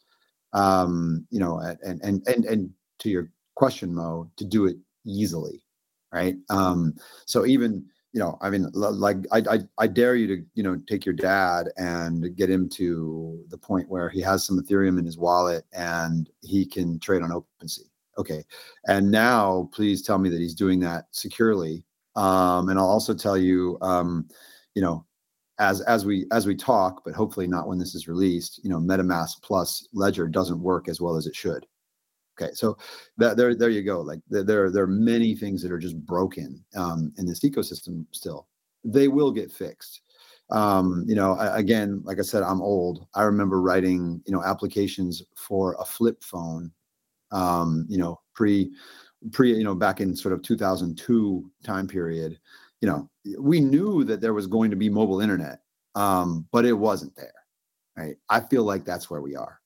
Um, 0.53 1.25
you 1.29 1.39
know, 1.39 1.59
and 1.59 2.01
and 2.01 2.27
and 2.27 2.45
and 2.45 2.69
to 2.99 3.09
your 3.09 3.31
question, 3.55 3.93
Mo, 3.93 4.29
to 4.37 4.45
do 4.45 4.65
it 4.65 4.77
easily, 5.05 5.63
right? 6.11 6.35
Um, 6.49 6.95
so 7.25 7.45
even 7.45 7.85
you 8.13 8.19
know, 8.19 8.37
I 8.41 8.49
mean, 8.49 8.69
like 8.73 9.17
I, 9.31 9.37
I 9.49 9.59
I 9.77 9.87
dare 9.87 10.15
you 10.15 10.27
to 10.27 10.43
you 10.55 10.63
know 10.63 10.77
take 10.87 11.05
your 11.05 11.15
dad 11.15 11.69
and 11.77 12.35
get 12.35 12.49
him 12.49 12.67
to 12.69 13.45
the 13.49 13.57
point 13.57 13.87
where 13.87 14.09
he 14.09 14.19
has 14.21 14.43
some 14.43 14.59
Ethereum 14.59 14.97
in 14.99 15.05
his 15.05 15.17
wallet 15.17 15.63
and 15.73 16.29
he 16.41 16.65
can 16.65 16.99
trade 16.99 17.21
on 17.21 17.29
OpenSea 17.29 17.90
Okay. 18.21 18.43
And 18.85 19.09
now 19.09 19.67
please 19.73 20.03
tell 20.03 20.19
me 20.19 20.29
that 20.29 20.39
he's 20.39 20.53
doing 20.53 20.79
that 20.81 21.05
securely. 21.09 21.83
Um, 22.15 22.69
and 22.69 22.77
I'll 22.77 22.85
also 22.85 23.15
tell 23.15 23.35
you, 23.35 23.79
um, 23.81 24.27
you 24.75 24.81
know, 24.83 25.03
as 25.57 25.81
as 25.81 26.05
we 26.05 26.27
as 26.31 26.45
we 26.45 26.55
talk, 26.55 27.01
but 27.03 27.15
hopefully 27.15 27.47
not 27.47 27.67
when 27.67 27.79
this 27.79 27.95
is 27.95 28.07
released, 28.07 28.63
you 28.63 28.69
know, 28.69 28.77
MetaMask 28.77 29.41
plus 29.41 29.87
Ledger 29.91 30.27
doesn't 30.27 30.61
work 30.61 30.87
as 30.87 31.01
well 31.01 31.15
as 31.15 31.25
it 31.25 31.35
should. 31.35 31.65
Okay, 32.39 32.51
so 32.53 32.77
that, 33.17 33.37
there 33.37 33.55
there 33.55 33.69
you 33.71 33.81
go. 33.81 34.01
Like 34.01 34.19
there 34.29 34.69
there 34.69 34.83
are 34.83 34.87
many 34.87 35.33
things 35.35 35.63
that 35.63 35.71
are 35.71 35.79
just 35.79 35.97
broken 36.05 36.63
um, 36.75 37.11
in 37.17 37.25
this 37.25 37.39
ecosystem 37.39 38.05
still. 38.11 38.47
They 38.83 39.07
will 39.07 39.31
get 39.31 39.51
fixed. 39.51 40.01
Um, 40.51 41.05
you 41.07 41.15
know, 41.15 41.33
I, 41.37 41.57
again, 41.57 42.01
like 42.03 42.19
I 42.19 42.23
said, 42.23 42.43
I'm 42.43 42.61
old. 42.61 43.07
I 43.15 43.23
remember 43.23 43.61
writing, 43.61 44.21
you 44.27 44.33
know, 44.33 44.43
applications 44.43 45.23
for 45.35 45.75
a 45.79 45.85
flip 45.85 46.23
phone 46.23 46.71
um, 47.31 47.85
you 47.89 47.97
know, 47.97 48.19
pre 48.33 48.71
pre 49.31 49.55
you 49.55 49.63
know 49.63 49.75
back 49.75 50.01
in 50.01 50.15
sort 50.15 50.33
of 50.33 50.41
2002 50.41 51.51
time 51.63 51.87
period 51.87 52.39
you 52.81 52.87
know 52.87 53.07
we 53.37 53.59
knew 53.59 54.03
that 54.03 54.19
there 54.19 54.33
was 54.33 54.47
going 54.47 54.71
to 54.71 54.75
be 54.75 54.89
mobile 54.89 55.21
internet 55.21 55.59
um, 55.93 56.47
but 56.51 56.65
it 56.65 56.73
wasn't 56.73 57.15
there 57.15 57.31
right? 57.97 58.15
I 58.29 58.39
feel 58.39 58.63
like 58.63 58.85
that's 58.85 59.09
where 59.09 59.21
we 59.21 59.35
are. 59.35 59.59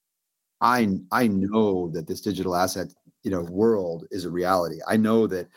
I 0.62 0.88
i 1.12 1.28
know 1.28 1.90
that 1.90 2.08
this 2.08 2.22
digital 2.22 2.56
asset 2.56 2.88
you 3.24 3.32
know 3.32 3.42
world 3.42 4.06
is 4.12 4.26
a 4.26 4.30
reality. 4.30 4.78
I 4.88 4.98
know 4.98 5.28
that 5.28 5.48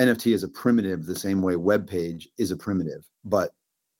nft 0.00 0.32
is 0.34 0.42
a 0.42 0.48
primitive 0.48 1.06
the 1.06 1.18
same 1.18 1.40
way 1.40 1.56
web 1.56 1.88
page 1.88 2.28
is 2.36 2.50
a 2.50 2.56
primitive 2.56 3.08
but 3.24 3.52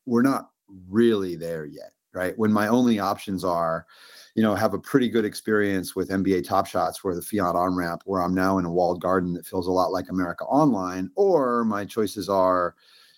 we're 0.07 0.23
not 0.23 0.51
really 0.89 1.37
there 1.37 1.67
yet 1.67 1.93
right? 2.15 2.37
When 2.39 2.53
my 2.53 2.69
only 2.69 2.99
options 2.99 3.45
are, 3.45 3.87
you 4.35 4.43
know, 4.43 4.55
have 4.55 4.75
a 4.75 4.79
pretty 4.79 5.09
good 5.09 5.25
experience 5.25 5.95
with 5.95 6.11
NBA 6.11 6.47
Top 6.47 6.67
Shots, 6.67 7.05
where 7.05 7.15
the 7.15 7.23
Fiat 7.23 7.55
on 7.55 7.77
ramp, 7.77 8.03
where 8.05 8.23
I'm 8.23 8.35
now 8.35 8.59
in 8.59 8.65
a 8.65 8.73
walled 8.73 9.01
garden 9.01 9.33
that 9.35 9.47
feels 9.47 9.67
a 9.67 9.73
lot 9.73 9.93
like 9.93 10.09
America 10.09 10.45
Online, 10.45 11.11
or 11.15 11.65
my 11.65 11.85
choices 11.85 12.29
are, 12.29 12.75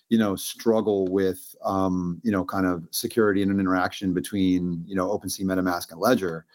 you 0.09 0.17
know, 0.17 0.35
struggle 0.35 1.07
with, 1.07 1.55
um, 1.63 2.21
you 2.23 2.31
know, 2.31 2.45
kind 2.45 2.65
of 2.65 2.87
security 2.91 3.41
and 3.41 3.51
an 3.51 3.59
interaction 3.59 4.13
between, 4.13 4.83
you 4.85 4.95
know, 4.95 5.07
OpenSea, 5.07 5.41
MetaMask, 5.43 5.91
and 5.91 5.99
Ledger. 5.99 6.45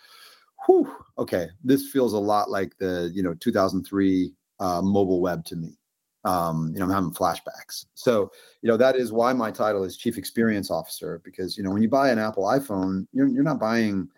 Whew, 0.67 0.95
okay, 1.19 1.49
this 1.65 1.91
feels 1.91 2.13
a 2.13 2.19
lot 2.19 2.51
like 2.51 2.79
the, 2.79 3.11
you 3.13 3.23
know, 3.23 3.35
2003 3.35 4.33
uh, 4.61 4.81
mobile 4.81 5.21
web 5.21 5.45
to 5.47 5.57
me. 5.57 5.77
Um, 6.25 6.71
you 6.73 6.79
know, 6.79 6.85
I'm 6.85 6.93
having 6.93 7.11
flashbacks. 7.13 7.87
So, 7.95 8.31
you 8.63 8.69
know, 8.69 8.77
that 8.77 8.97
is 8.97 9.13
why 9.13 9.33
my 9.33 9.51
title 9.51 9.83
is 9.83 9.97
Chief 9.97 10.19
Experience 10.19 10.71
Officer, 10.71 11.21
because, 11.25 11.57
you 11.57 11.65
know, 11.65 11.71
when 11.71 11.83
you 11.83 11.89
buy 11.89 12.11
an 12.11 12.19
Apple 12.19 12.45
iPhone, 12.45 13.07
you're, 13.13 13.27
you're 13.27 13.43
not 13.43 13.59
buying, 13.59 14.09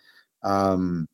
um, 0.42 1.08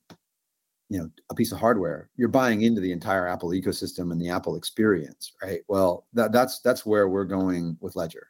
you 0.90 0.98
know 0.98 1.08
a 1.30 1.34
piece 1.34 1.52
of 1.52 1.58
hardware. 1.58 2.10
You're 2.16 2.28
buying 2.28 2.62
into 2.62 2.80
the 2.80 2.92
entire 2.92 3.26
apple 3.26 3.50
ecosystem 3.50 4.12
and 4.12 4.20
the 4.20 4.28
apple 4.28 4.56
experience 4.56 5.32
right? 5.42 5.60
Well 5.68 6.06
that, 6.12 6.32
that's 6.32 6.60
that's 6.60 6.84
where 6.84 7.08
we're 7.08 7.24
going 7.24 7.78
with 7.80 7.96
ledger. 7.96 8.26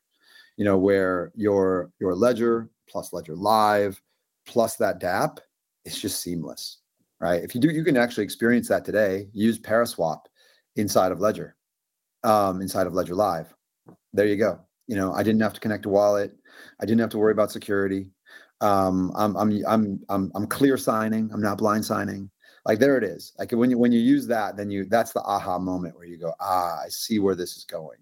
You 0.56 0.66
know 0.66 0.78
where 0.78 1.32
your 1.34 1.90
your 1.98 2.14
ledger 2.14 2.68
plus 2.86 3.12
ledger 3.12 3.34
live 3.34 4.00
plus 4.46 4.76
that 4.76 5.00
dApp, 5.00 5.38
it's 5.84 6.00
just 6.00 6.22
seamless 6.22 6.78
right? 7.18 7.42
If 7.42 7.54
you 7.54 7.60
do 7.60 7.70
you 7.70 7.82
can 7.82 7.96
actually 7.96 8.24
experience 8.24 8.68
that 8.68 8.84
today. 8.84 9.28
Use 9.32 9.58
paraswap 9.58 10.26
inside 10.76 11.12
of 11.12 11.20
ledger 11.20 11.56
um, 12.24 12.60
inside 12.60 12.86
of 12.86 12.92
ledger 12.94 13.14
live 13.14 13.54
there 14.12 14.26
you 14.26 14.36
go 14.36 14.60
you 14.86 14.96
know 14.96 15.12
i 15.14 15.22
didn't 15.22 15.40
have 15.40 15.52
to 15.52 15.60
connect 15.60 15.86
a 15.86 15.88
wallet 15.88 16.36
i 16.80 16.84
didn't 16.84 17.00
have 17.00 17.10
to 17.10 17.18
worry 17.18 17.32
about 17.32 17.50
security 17.50 18.06
um, 18.60 19.12
I'm, 19.14 19.36
I'm, 19.36 19.62
I'm, 19.66 20.00
I'm, 20.08 20.32
I'm 20.34 20.46
clear 20.46 20.76
signing. 20.76 21.30
I'm 21.32 21.40
not 21.40 21.58
blind 21.58 21.84
signing. 21.84 22.30
Like 22.66 22.78
there 22.78 22.98
it 22.98 23.04
is. 23.04 23.32
Like 23.38 23.52
when 23.52 23.70
you, 23.70 23.78
when 23.78 23.92
you 23.92 24.00
use 24.00 24.26
that, 24.26 24.56
then 24.56 24.70
you, 24.70 24.84
that's 24.84 25.12
the 25.12 25.22
aha 25.22 25.58
moment 25.58 25.96
where 25.96 26.04
you 26.04 26.18
go, 26.18 26.34
ah, 26.40 26.80
I 26.84 26.88
see 26.88 27.18
where 27.18 27.34
this 27.34 27.56
is 27.56 27.64
going. 27.64 27.98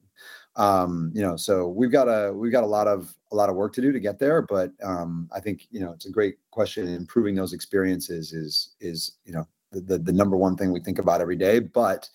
Um, 0.56 1.12
you 1.14 1.22
know, 1.22 1.36
so 1.36 1.68
we've 1.68 1.92
got 1.92 2.08
a, 2.08 2.32
we've 2.32 2.50
got 2.50 2.64
a 2.64 2.66
lot 2.66 2.88
of, 2.88 3.14
a 3.30 3.36
lot 3.36 3.48
of 3.48 3.54
work 3.54 3.72
to 3.74 3.80
do 3.80 3.92
to 3.92 4.00
get 4.00 4.18
there. 4.18 4.42
But 4.42 4.72
um, 4.82 5.28
I 5.32 5.38
think, 5.38 5.68
you 5.70 5.78
know, 5.78 5.92
it's 5.92 6.06
a 6.06 6.10
great 6.10 6.38
question. 6.50 6.88
Improving 6.88 7.36
those 7.36 7.52
experiences 7.52 8.32
is, 8.32 8.74
is, 8.80 9.18
you 9.24 9.32
know, 9.32 9.46
the, 9.70 9.80
the, 9.80 9.98
the 9.98 10.12
number 10.12 10.36
one 10.36 10.56
thing 10.56 10.72
we 10.72 10.80
think 10.80 10.98
about 10.98 11.20
every 11.20 11.36
day, 11.36 11.60
but 11.60 12.08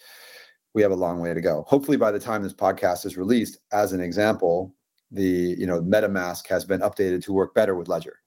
we 0.73 0.81
have 0.81 0.91
a 0.91 0.95
long 0.95 1.19
way 1.19 1.33
to 1.33 1.41
go. 1.41 1.63
Hopefully 1.67 1.97
by 1.97 2.11
the 2.11 2.19
time 2.19 2.43
this 2.43 2.53
podcast 2.53 3.05
is 3.05 3.17
released, 3.17 3.59
as 3.71 3.93
an 3.93 4.01
example, 4.01 4.75
the, 5.11 5.55
you 5.57 5.67
know, 5.67 5.81
MetaMask 5.81 6.47
has 6.47 6.65
been 6.65 6.81
updated 6.81 7.23
to 7.25 7.33
work 7.33 7.53
better 7.53 7.75
with 7.75 7.87
Ledger 7.87 8.19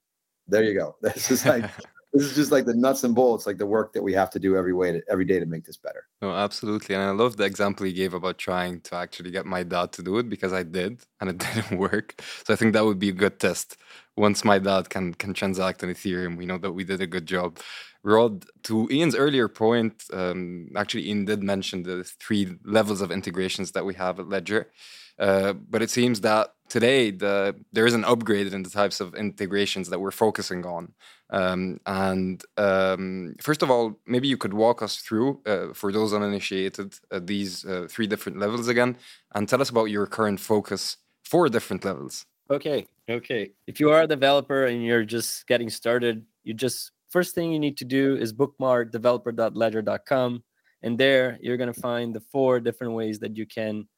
there 0.48 0.64
you 0.64 0.74
go. 0.74 0.96
This 1.02 1.30
is 1.30 1.46
like 1.46 1.64
this 2.12 2.24
is 2.24 2.34
just 2.34 2.52
like 2.52 2.64
the 2.64 2.74
nuts 2.74 3.04
and 3.04 3.14
bolts, 3.14 3.46
like 3.46 3.58
the 3.58 3.66
work 3.66 3.92
that 3.92 4.02
we 4.02 4.12
have 4.14 4.30
to 4.30 4.38
do 4.38 4.56
every 4.56 4.72
way 4.72 4.92
to 4.92 5.02
every 5.10 5.24
day 5.24 5.38
to 5.38 5.46
make 5.46 5.64
this 5.64 5.76
better. 5.76 6.06
No, 6.22 6.32
absolutely. 6.32 6.94
And 6.94 7.04
I 7.04 7.10
love 7.10 7.36
the 7.36 7.44
example 7.44 7.86
you 7.86 7.92
gave 7.92 8.14
about 8.14 8.38
trying 8.38 8.80
to 8.82 8.96
actually 8.96 9.30
get 9.30 9.46
my 9.46 9.62
dad 9.62 9.92
to 9.92 10.02
do 10.02 10.18
it 10.18 10.28
because 10.28 10.52
I 10.52 10.62
did 10.62 11.00
and 11.20 11.30
it 11.30 11.38
didn't 11.54 11.78
work. 11.78 12.20
So 12.44 12.54
I 12.54 12.56
think 12.56 12.72
that 12.72 12.84
would 12.84 12.98
be 12.98 13.10
a 13.10 13.12
good 13.12 13.38
test. 13.40 13.76
Once 14.16 14.44
my 14.44 14.58
dad 14.58 14.88
can 14.88 15.14
can 15.14 15.34
transact 15.34 15.82
on 15.82 15.90
Ethereum, 15.90 16.36
we 16.36 16.46
know 16.46 16.58
that 16.58 16.72
we 16.72 16.84
did 16.84 17.00
a 17.00 17.06
good 17.06 17.26
job. 17.26 17.58
Rod, 18.02 18.44
to 18.62 18.88
Ian's 18.90 19.16
earlier 19.16 19.48
point, 19.48 20.04
um, 20.12 20.68
actually 20.76 21.08
Ian 21.08 21.24
did 21.24 21.42
mention 21.42 21.82
the 21.82 22.04
three 22.04 22.56
levels 22.64 23.00
of 23.00 23.10
integrations 23.10 23.72
that 23.72 23.84
we 23.84 23.94
have 23.94 24.20
at 24.20 24.28
Ledger. 24.28 24.70
Uh, 25.18 25.54
but 25.54 25.82
it 25.82 25.90
seems 25.90 26.20
that 26.20 26.52
today 26.68 27.10
the 27.10 27.54
there 27.72 27.86
is 27.86 27.94
an 27.94 28.04
upgrade 28.04 28.52
in 28.52 28.62
the 28.62 28.70
types 28.70 29.00
of 29.00 29.14
integrations 29.14 29.88
that 29.88 30.00
we're 30.00 30.10
focusing 30.10 30.64
on. 30.66 30.92
Um, 31.30 31.80
and 31.86 32.42
um, 32.56 33.34
first 33.40 33.62
of 33.62 33.70
all, 33.70 33.98
maybe 34.06 34.28
you 34.28 34.36
could 34.36 34.54
walk 34.54 34.82
us 34.82 34.98
through, 34.98 35.40
uh, 35.44 35.72
for 35.74 35.90
those 35.90 36.12
uninitiated, 36.12 36.94
uh, 37.10 37.20
these 37.22 37.64
uh, 37.64 37.86
three 37.90 38.06
different 38.06 38.38
levels 38.38 38.68
again, 38.68 38.96
and 39.34 39.48
tell 39.48 39.60
us 39.60 39.70
about 39.70 39.86
your 39.86 40.06
current 40.06 40.38
focus 40.38 40.98
for 41.24 41.48
different 41.48 41.84
levels. 41.84 42.26
Okay, 42.48 42.86
okay. 43.10 43.50
If 43.66 43.80
you 43.80 43.90
are 43.90 44.02
a 44.02 44.06
developer 44.06 44.66
and 44.66 44.84
you're 44.84 45.04
just 45.04 45.46
getting 45.48 45.68
started, 45.68 46.24
you 46.44 46.54
just 46.54 46.92
first 47.08 47.34
thing 47.34 47.52
you 47.52 47.58
need 47.58 47.76
to 47.78 47.84
do 47.84 48.16
is 48.16 48.32
bookmark 48.32 48.92
developer.ledger.com, 48.92 50.44
and 50.82 50.98
there 50.98 51.38
you're 51.40 51.56
going 51.56 51.72
to 51.72 51.80
find 51.80 52.14
the 52.14 52.20
four 52.20 52.60
different 52.60 52.92
ways 52.92 53.18
that 53.18 53.36
you 53.36 53.46
can 53.46 53.88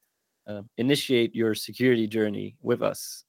uh, 0.47 0.62
initiate 0.78 1.35
your 1.35 1.55
security 1.55 2.07
journey 2.07 2.57
with 2.62 2.83
us. 2.83 3.25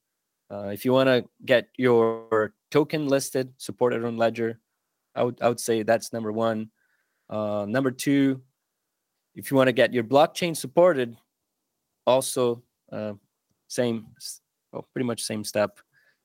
Uh, 0.50 0.70
if 0.70 0.86
you 0.86 0.94
want 0.94 1.08
to 1.08 1.26
get 1.46 1.68
your 1.78 2.54
token 2.72 3.08
listed, 3.08 3.54
supported 3.58 4.06
on 4.06 4.18
Ledger, 4.18 4.60
I 5.16 5.24
would, 5.24 5.38
I 5.42 5.50
would 5.50 5.60
say 5.60 5.84
that's 5.84 6.14
number 6.14 6.32
one. 6.32 6.72
Uh, 7.30 7.66
number 7.68 7.92
two, 7.92 8.42
if 9.36 9.52
you 9.52 9.58
want 9.58 9.68
to 9.68 9.74
get 9.74 9.94
your 9.94 10.04
blockchain 10.04 10.56
supported, 10.56 11.18
also 12.08 12.64
uh, 12.92 13.14
same, 13.68 14.08
well, 14.72 14.88
pretty 14.94 15.06
much 15.06 15.24
same 15.24 15.44
step. 15.44 15.80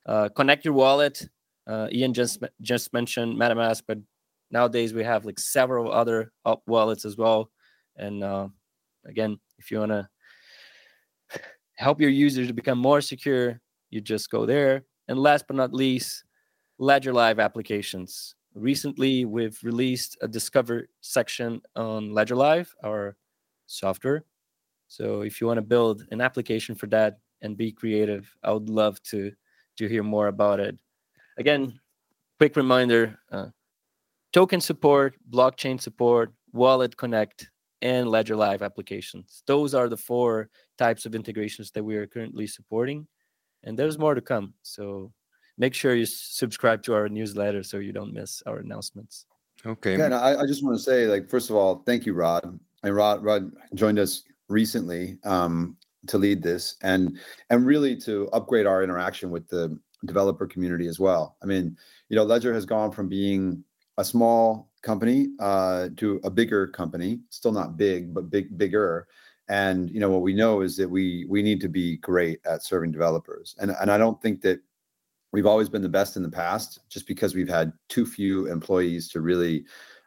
Uh, 0.07 0.29
connect 0.29 0.65
your 0.65 0.75
wallet. 0.75 1.29
Uh, 1.67 1.89
Ian 1.91 2.13
just 2.13 2.43
just 2.61 2.93
mentioned 2.93 3.39
MetaMask, 3.39 3.83
but 3.87 3.99
nowadays 4.51 4.93
we 4.93 5.03
have 5.03 5.25
like 5.25 5.39
several 5.39 5.91
other 5.91 6.33
up 6.45 6.63
wallets 6.67 7.05
as 7.05 7.17
well. 7.17 7.51
And 7.97 8.23
again, 9.07 9.39
if 9.59 9.71
you 9.71 9.79
want 9.79 9.93
to 9.93 10.09
help 11.77 12.01
your 12.01 12.11
users 12.11 12.49
to 12.49 12.53
become 12.55 12.79
more 12.79 13.01
secure, 13.01 13.61
you 13.91 14.01
just 14.01 14.31
go 14.31 14.45
there. 14.45 14.85
And 15.09 15.19
last 15.19 15.47
but 15.47 15.57
not 15.57 15.73
least, 15.73 16.25
Ledger 16.79 17.13
Live 17.13 17.39
applications. 17.39 18.35
Recently, 18.55 19.25
we've 19.25 19.59
released 19.63 20.17
a 20.21 20.29
Discover 20.29 20.89
section 21.01 21.61
on 21.77 22.13
Ledger 22.13 22.37
Live, 22.37 22.75
our 22.85 23.17
software. 23.67 24.25
So 24.89 25.23
if 25.23 25.41
you 25.41 25.47
want 25.47 25.59
to 25.59 25.63
build 25.63 26.07
an 26.11 26.21
application 26.21 26.75
for 26.75 26.87
that 26.89 27.19
and 27.45 27.57
be 27.57 27.71
creative, 27.71 28.35
I 28.43 28.53
would 28.53 28.69
love 28.69 29.01
to 29.05 29.31
to 29.77 29.89
hear 29.89 30.03
more 30.03 30.29
about 30.29 30.61
it. 30.61 30.77
Again, 31.39 31.79
quick 32.39 32.57
reminder: 32.57 33.19
uh, 33.31 33.49
token 34.33 34.61
support, 34.61 35.15
blockchain 35.31 35.81
support, 35.81 36.33
wallet 36.53 36.97
connect, 36.97 37.51
and 37.83 38.09
Ledger 38.09 38.35
Live 38.35 38.63
applications. 38.63 39.43
Those 39.47 39.75
are 39.75 39.89
the 39.89 39.97
four 39.97 40.49
types 40.79 41.07
of 41.07 41.15
integrations 41.15 41.71
that 41.73 41.85
we 41.85 41.97
are 41.97 42.07
currently 42.07 42.47
supporting, 42.47 43.07
and 43.63 43.79
there's 43.79 43.99
more 43.99 44.15
to 44.15 44.21
come. 44.21 44.55
So 44.63 45.13
make 45.59 45.75
sure 45.75 45.95
you 45.95 46.07
subscribe 46.07 46.83
to 46.85 46.95
our 46.95 47.09
newsletter 47.09 47.63
so 47.63 47.79
you 47.79 47.93
don't 47.93 48.13
miss 48.13 48.43
our 48.47 48.59
announcements. 48.59 49.27
Okay. 49.67 49.97
Yeah, 49.97 50.19
I, 50.19 50.43
I, 50.43 50.47
just 50.47 50.65
want 50.65 50.77
to 50.77 50.83
say, 50.83 51.07
like, 51.07 51.31
first 51.31 51.49
of 51.49 51.57
all, 51.57 51.83
thank 51.87 52.05
you, 52.05 52.13
Rod. 52.13 52.59
And 52.83 52.95
Rod, 52.95 53.23
Rod 53.23 53.51
joined 53.75 53.99
us 53.99 54.25
recently 54.49 55.17
um, 55.25 55.77
to 56.09 56.19
lead 56.19 56.43
this, 56.43 56.77
and 56.83 57.19
and 57.51 57.67
really 57.67 57.97
to 58.03 58.29
upgrade 58.33 58.67
our 58.67 58.83
interaction 58.83 59.31
with 59.31 59.49
the 59.49 59.79
developer 60.05 60.47
community 60.47 60.87
as 60.87 61.01
well. 61.01 61.37
I 61.43 61.47
mean, 61.47 61.77
you 62.09 62.17
know, 62.17 62.25
Ledger 62.25 62.53
has 62.53 62.67
gone 62.67 62.93
from 62.93 63.09
being 63.09 63.65
a 63.99 64.05
small 64.05 64.71
company 64.83 65.29
uh, 65.41 65.89
to 65.97 66.21
a 66.25 66.31
bigger 66.31 66.67
company, 66.69 67.21
still 67.31 67.53
not 67.53 67.77
big, 67.77 68.13
but 68.13 68.31
big, 68.31 68.57
bigger. 68.59 69.07
And 69.49 69.91
you 69.91 70.01
know 70.01 70.11
what 70.11 70.23
we 70.23 70.35
know 70.35 70.63
is 70.63 70.77
that 70.79 70.89
we 70.89 71.27
we 71.29 71.43
need 71.43 71.61
to 71.61 71.69
be 71.69 71.99
great 71.99 72.41
at 72.47 72.65
serving 72.65 72.93
developers, 72.93 73.55
and 73.61 73.71
and 73.81 73.91
I 73.91 73.99
don't 73.99 74.21
think 74.23 74.41
that 74.43 74.61
we've 75.35 75.47
always 75.47 75.69
been 75.69 75.83
the 75.83 75.89
best 75.89 76.17
in 76.17 76.23
the 76.23 76.31
past, 76.31 76.79
just 76.89 77.09
because 77.09 77.35
we've 77.35 77.49
had 77.49 77.73
too 77.89 78.07
few 78.07 78.47
employees 78.47 79.09
to 79.09 79.21
really, 79.21 79.65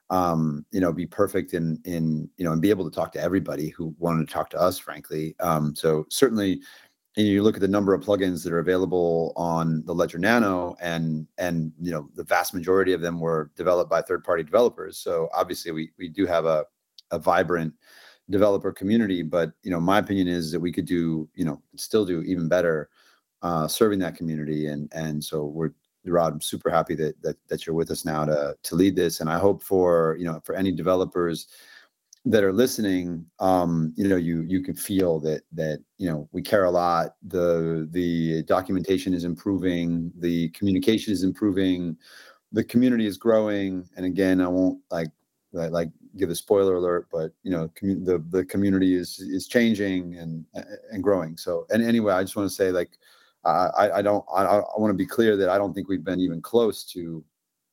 um, 0.10 0.66
you 0.72 0.80
know, 0.80 0.94
be 0.94 1.06
perfect 1.06 1.54
in 1.54 1.80
in 1.86 2.30
you 2.38 2.46
know 2.46 2.52
and 2.52 2.62
be 2.62 2.70
able 2.70 2.90
to 2.90 2.96
talk 2.96 3.12
to 3.14 3.22
everybody 3.22 3.70
who 3.70 3.94
wanted 3.98 4.28
to 4.28 4.34
talk 4.34 4.50
to 4.52 4.60
us, 4.60 4.78
frankly. 4.78 5.36
Um, 5.40 5.76
so 5.76 6.06
certainly, 6.10 6.62
and 7.18 7.28
you 7.28 7.44
look 7.44 7.56
at 7.56 7.62
the 7.62 7.68
number 7.68 7.94
of 7.94 8.04
plugins 8.04 8.44
that 8.44 8.54
are 8.54 8.60
available 8.60 9.34
on 9.36 9.84
the 9.86 9.94
Ledger 9.94 10.20
Nano, 10.20 10.76
and 10.82 11.28
and 11.38 11.72
you 11.82 11.92
know 11.92 12.10
the 12.16 12.24
vast 12.24 12.54
majority 12.54 12.94
of 12.94 13.02
them 13.02 13.20
were 13.20 13.52
developed 13.56 13.90
by 13.90 14.02
third-party 14.02 14.44
developers. 14.44 14.98
So 14.98 15.30
obviously, 15.34 15.72
we 15.72 15.92
we 15.98 16.08
do 16.10 16.26
have 16.26 16.46
a 16.46 16.66
a 17.12 17.20
vibrant 17.20 17.74
developer 18.30 18.72
community. 18.72 19.24
But 19.24 19.52
you 19.64 19.72
know, 19.72 19.80
my 19.80 20.00
opinion 20.00 20.28
is 20.28 20.52
that 20.52 20.60
we 20.60 20.72
could 20.72 20.86
do 20.86 21.30
you 21.36 21.46
know 21.46 21.62
still 21.76 22.06
do 22.06 22.22
even 22.22 22.48
better 22.48 22.90
uh, 23.42 23.68
serving 23.68 24.00
that 24.00 24.16
community. 24.16 24.68
And 24.68 24.90
and 24.94 25.24
so 25.24 25.46
we're 25.46 25.72
Rod, 26.12 26.34
I'm 26.34 26.42
super 26.42 26.70
happy 26.70 26.96
that 26.96 27.22
that 27.22 27.36
that 27.48 27.66
you're 27.66 27.76
with 27.76 27.92
us 27.92 28.06
now 28.06 28.26
to 28.26 28.56
to 28.62 28.76
lead 28.76 28.96
this. 28.96 29.20
And 29.20 29.30
I 29.30 29.40
hope 29.40 29.64
for 29.64 30.16
you 30.20 30.26
know 30.26 30.42
for 30.44 30.56
any 30.56 30.72
developers 30.72 31.48
that 32.26 32.44
are 32.44 32.52
listening 32.52 33.26
um 33.40 33.94
you 33.96 34.06
know 34.06 34.18
you 34.18 34.42
you 34.42 34.62
can 34.62 34.76
feel 34.76 35.18
that 35.18 35.44
that 35.54 35.80
you 35.98 36.10
know 36.10 36.28
we 36.32 36.42
care 36.42 36.66
a 36.66 36.72
lot. 36.72 37.16
The 37.28 37.88
the 37.92 38.44
documentation 38.44 39.14
is 39.14 39.24
improving. 39.24 40.12
The 40.20 40.50
communication 40.50 41.14
is 41.14 41.24
improving. 41.24 41.98
The 42.52 42.64
community 42.64 43.06
is 43.06 43.18
growing. 43.18 43.88
And 43.96 44.06
again 44.06 44.42
i 44.42 44.48
won't 44.48 44.80
like 44.92 45.10
like 45.54 45.90
give 46.18 46.30
a 46.30 46.36
spoiler 46.36 46.76
alert 46.76 47.08
but 47.12 47.32
you 47.44 47.52
know 47.52 47.70
commu- 47.80 48.04
the 48.04 48.24
the 48.30 48.44
community 48.46 48.96
is 48.96 49.20
is 49.20 49.48
changing 49.48 50.18
and 50.18 50.46
and 50.92 51.04
growing. 51.04 51.38
So 51.38 51.66
and 51.70 51.82
anyway 51.84 52.14
i 52.14 52.24
just 52.24 52.36
want 52.36 52.50
to 52.50 52.56
say 52.56 52.72
like 52.72 52.98
I, 53.48 53.98
I 53.98 54.01
don't. 54.01 54.24
I, 54.34 54.44
I 54.44 54.80
want 54.80 54.92
to 54.92 54.98
be 54.98 55.06
clear 55.06 55.38
that 55.38 55.50
I 55.50 55.58
don't 55.58 55.74
think 55.74 55.88
we've 55.88 56.04
been 56.04 56.20
even 56.20 56.42
close 56.42 56.84
to 56.94 57.24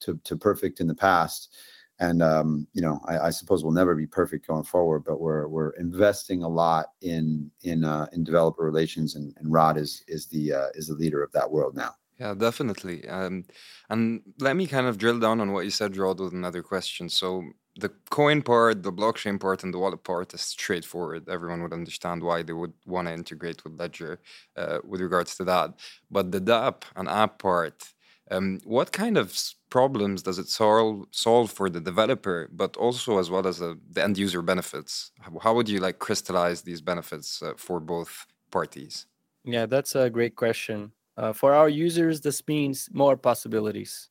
to 0.00 0.18
to 0.24 0.36
perfect 0.36 0.80
in 0.80 0.86
the 0.86 0.94
past, 0.94 1.54
and 1.98 2.22
um, 2.22 2.66
you 2.72 2.82
know, 2.82 3.00
I, 3.06 3.18
I 3.18 3.30
suppose 3.30 3.62
we'll 3.62 3.72
never 3.72 3.94
be 3.94 4.06
perfect 4.06 4.46
going 4.46 4.64
forward. 4.64 5.04
But 5.04 5.20
we're 5.20 5.48
we're 5.48 5.70
investing 5.70 6.42
a 6.42 6.48
lot 6.48 6.86
in 7.02 7.50
in 7.62 7.84
uh, 7.84 8.06
in 8.12 8.24
developer 8.24 8.64
relations, 8.64 9.14
and, 9.14 9.34
and 9.38 9.52
Rod 9.52 9.76
is 9.76 10.04
is 10.08 10.26
the 10.26 10.52
uh, 10.52 10.68
is 10.74 10.88
the 10.88 10.94
leader 10.94 11.22
of 11.22 11.32
that 11.32 11.50
world 11.50 11.76
now. 11.76 11.94
Yeah, 12.18 12.34
definitely. 12.34 13.08
Um, 13.08 13.44
and 13.90 14.22
let 14.38 14.56
me 14.56 14.66
kind 14.68 14.86
of 14.86 14.98
drill 14.98 15.18
down 15.18 15.40
on 15.40 15.52
what 15.52 15.64
you 15.64 15.70
said, 15.70 15.96
Rod, 15.96 16.20
with 16.20 16.32
another 16.32 16.62
question. 16.62 17.08
So 17.08 17.42
the 17.76 17.90
coin 18.10 18.42
part, 18.42 18.82
the 18.82 18.92
blockchain 18.92 19.40
part, 19.40 19.64
and 19.64 19.74
the 19.74 19.78
wallet 19.78 20.04
part 20.04 20.32
is 20.34 20.40
straightforward. 20.40 21.28
Everyone 21.28 21.62
would 21.62 21.72
understand 21.72 22.22
why 22.22 22.42
they 22.42 22.52
would 22.52 22.72
want 22.86 23.08
to 23.08 23.14
integrate 23.14 23.64
with 23.64 23.78
Ledger 23.78 24.20
uh, 24.56 24.78
with 24.84 25.00
regards 25.00 25.36
to 25.36 25.44
that. 25.44 25.74
But 26.10 26.30
the 26.32 26.40
dApp 26.40 26.82
and 26.94 27.08
app 27.08 27.38
part, 27.38 27.92
um, 28.30 28.60
what 28.64 28.92
kind 28.92 29.18
of 29.18 29.36
problems 29.70 30.22
does 30.22 30.38
it 30.38 30.48
solve 30.48 31.06
solve 31.10 31.50
for 31.50 31.68
the 31.68 31.80
developer, 31.80 32.48
but 32.52 32.76
also 32.76 33.18
as 33.18 33.28
well 33.28 33.46
as 33.46 33.60
uh, 33.60 33.74
the 33.90 34.02
end 34.02 34.18
user 34.18 34.40
benefits? 34.40 35.10
How 35.42 35.54
would 35.54 35.68
you 35.68 35.80
like 35.80 35.98
crystallize 35.98 36.62
these 36.62 36.80
benefits 36.80 37.42
uh, 37.42 37.54
for 37.56 37.80
both 37.80 38.26
parties? 38.50 39.06
Yeah, 39.44 39.66
that's 39.66 39.94
a 39.94 40.08
great 40.08 40.36
question. 40.36 40.92
Uh, 41.16 41.32
for 41.32 41.52
our 41.52 41.68
users, 41.68 42.20
this 42.20 42.46
means 42.48 42.88
more 42.92 43.16
possibilities, 43.16 44.08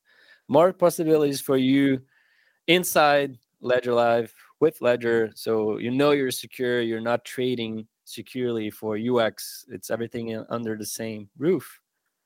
more 0.48 0.72
possibilities 0.72 1.40
for 1.40 1.56
you 1.56 2.02
inside 2.66 3.38
Ledger 3.64 3.94
Live 3.94 4.32
with 4.60 4.80
Ledger. 4.80 5.32
So 5.34 5.78
you 5.78 5.90
know 5.90 6.12
you're 6.12 6.30
secure. 6.30 6.80
You're 6.80 7.00
not 7.00 7.24
trading 7.24 7.86
securely 8.04 8.70
for 8.70 8.96
UX. 8.96 9.64
It's 9.68 9.90
everything 9.90 10.36
under 10.50 10.76
the 10.76 10.86
same 10.86 11.28
roof, 11.38 11.80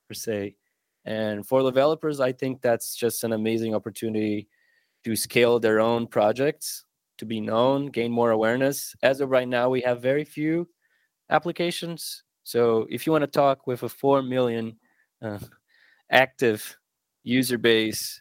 per 0.08 0.14
se. 0.14 0.56
And 1.04 1.46
for 1.46 1.62
developers, 1.62 2.20
I 2.20 2.32
think 2.32 2.60
that's 2.60 2.94
just 2.94 3.24
an 3.24 3.32
amazing 3.32 3.74
opportunity 3.74 4.48
to 5.04 5.16
scale 5.16 5.58
their 5.58 5.80
own 5.80 6.06
projects, 6.06 6.84
to 7.18 7.24
be 7.24 7.40
known, 7.40 7.86
gain 7.86 8.10
more 8.10 8.32
awareness. 8.32 8.94
As 9.02 9.20
of 9.20 9.30
right 9.30 9.48
now, 9.48 9.70
we 9.70 9.80
have 9.82 10.02
very 10.02 10.24
few 10.24 10.68
applications. 11.30 12.24
So 12.42 12.86
if 12.90 13.06
you 13.06 13.12
want 13.12 13.22
to 13.22 13.30
talk 13.30 13.66
with 13.66 13.84
a 13.84 13.88
4 13.88 14.22
million 14.22 14.76
uh, 15.22 15.38
active 16.10 16.76
user 17.22 17.58
base, 17.58 18.20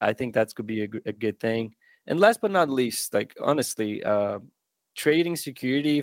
I 0.00 0.12
think 0.12 0.34
that's 0.34 0.52
could 0.52 0.66
be 0.66 0.84
a, 0.84 0.88
a 1.06 1.12
good 1.12 1.40
thing. 1.40 1.74
And 2.10 2.18
last 2.18 2.40
but 2.40 2.50
not 2.50 2.68
least, 2.68 3.14
like 3.14 3.36
honestly, 3.40 4.02
uh, 4.02 4.40
trading 4.96 5.36
security 5.36 6.02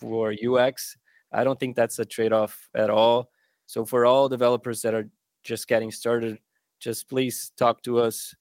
for 0.00 0.34
UX, 0.34 0.96
I 1.30 1.44
don't 1.44 1.60
think 1.60 1.76
that's 1.76 2.00
a 2.00 2.04
trade-off 2.04 2.68
at 2.74 2.90
all. 2.90 3.30
So 3.66 3.84
for 3.84 4.04
all 4.04 4.28
developers 4.28 4.82
that 4.82 4.94
are 4.94 5.08
just 5.44 5.68
getting 5.68 5.92
started, 5.92 6.40
just 6.80 7.08
please 7.08 7.52
talk 7.56 7.84
to 7.84 8.00
us. 8.00 8.34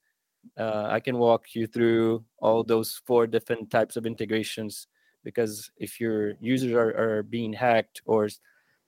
Uh, 0.58 0.88
I 0.90 1.00
can 1.00 1.20
walk 1.20 1.54
you 1.54 1.68
through 1.68 2.26
all 2.40 2.64
those 2.64 3.00
four 3.06 3.28
different 3.28 3.70
types 3.70 3.96
of 3.96 4.08
integrations 4.08 4.88
because 5.24 5.70
if 5.78 6.00
your 6.00 6.34
users 6.42 6.74
are, 6.74 6.98
are 6.98 7.22
being 7.22 7.54
hacked 7.54 8.02
or 8.06 8.28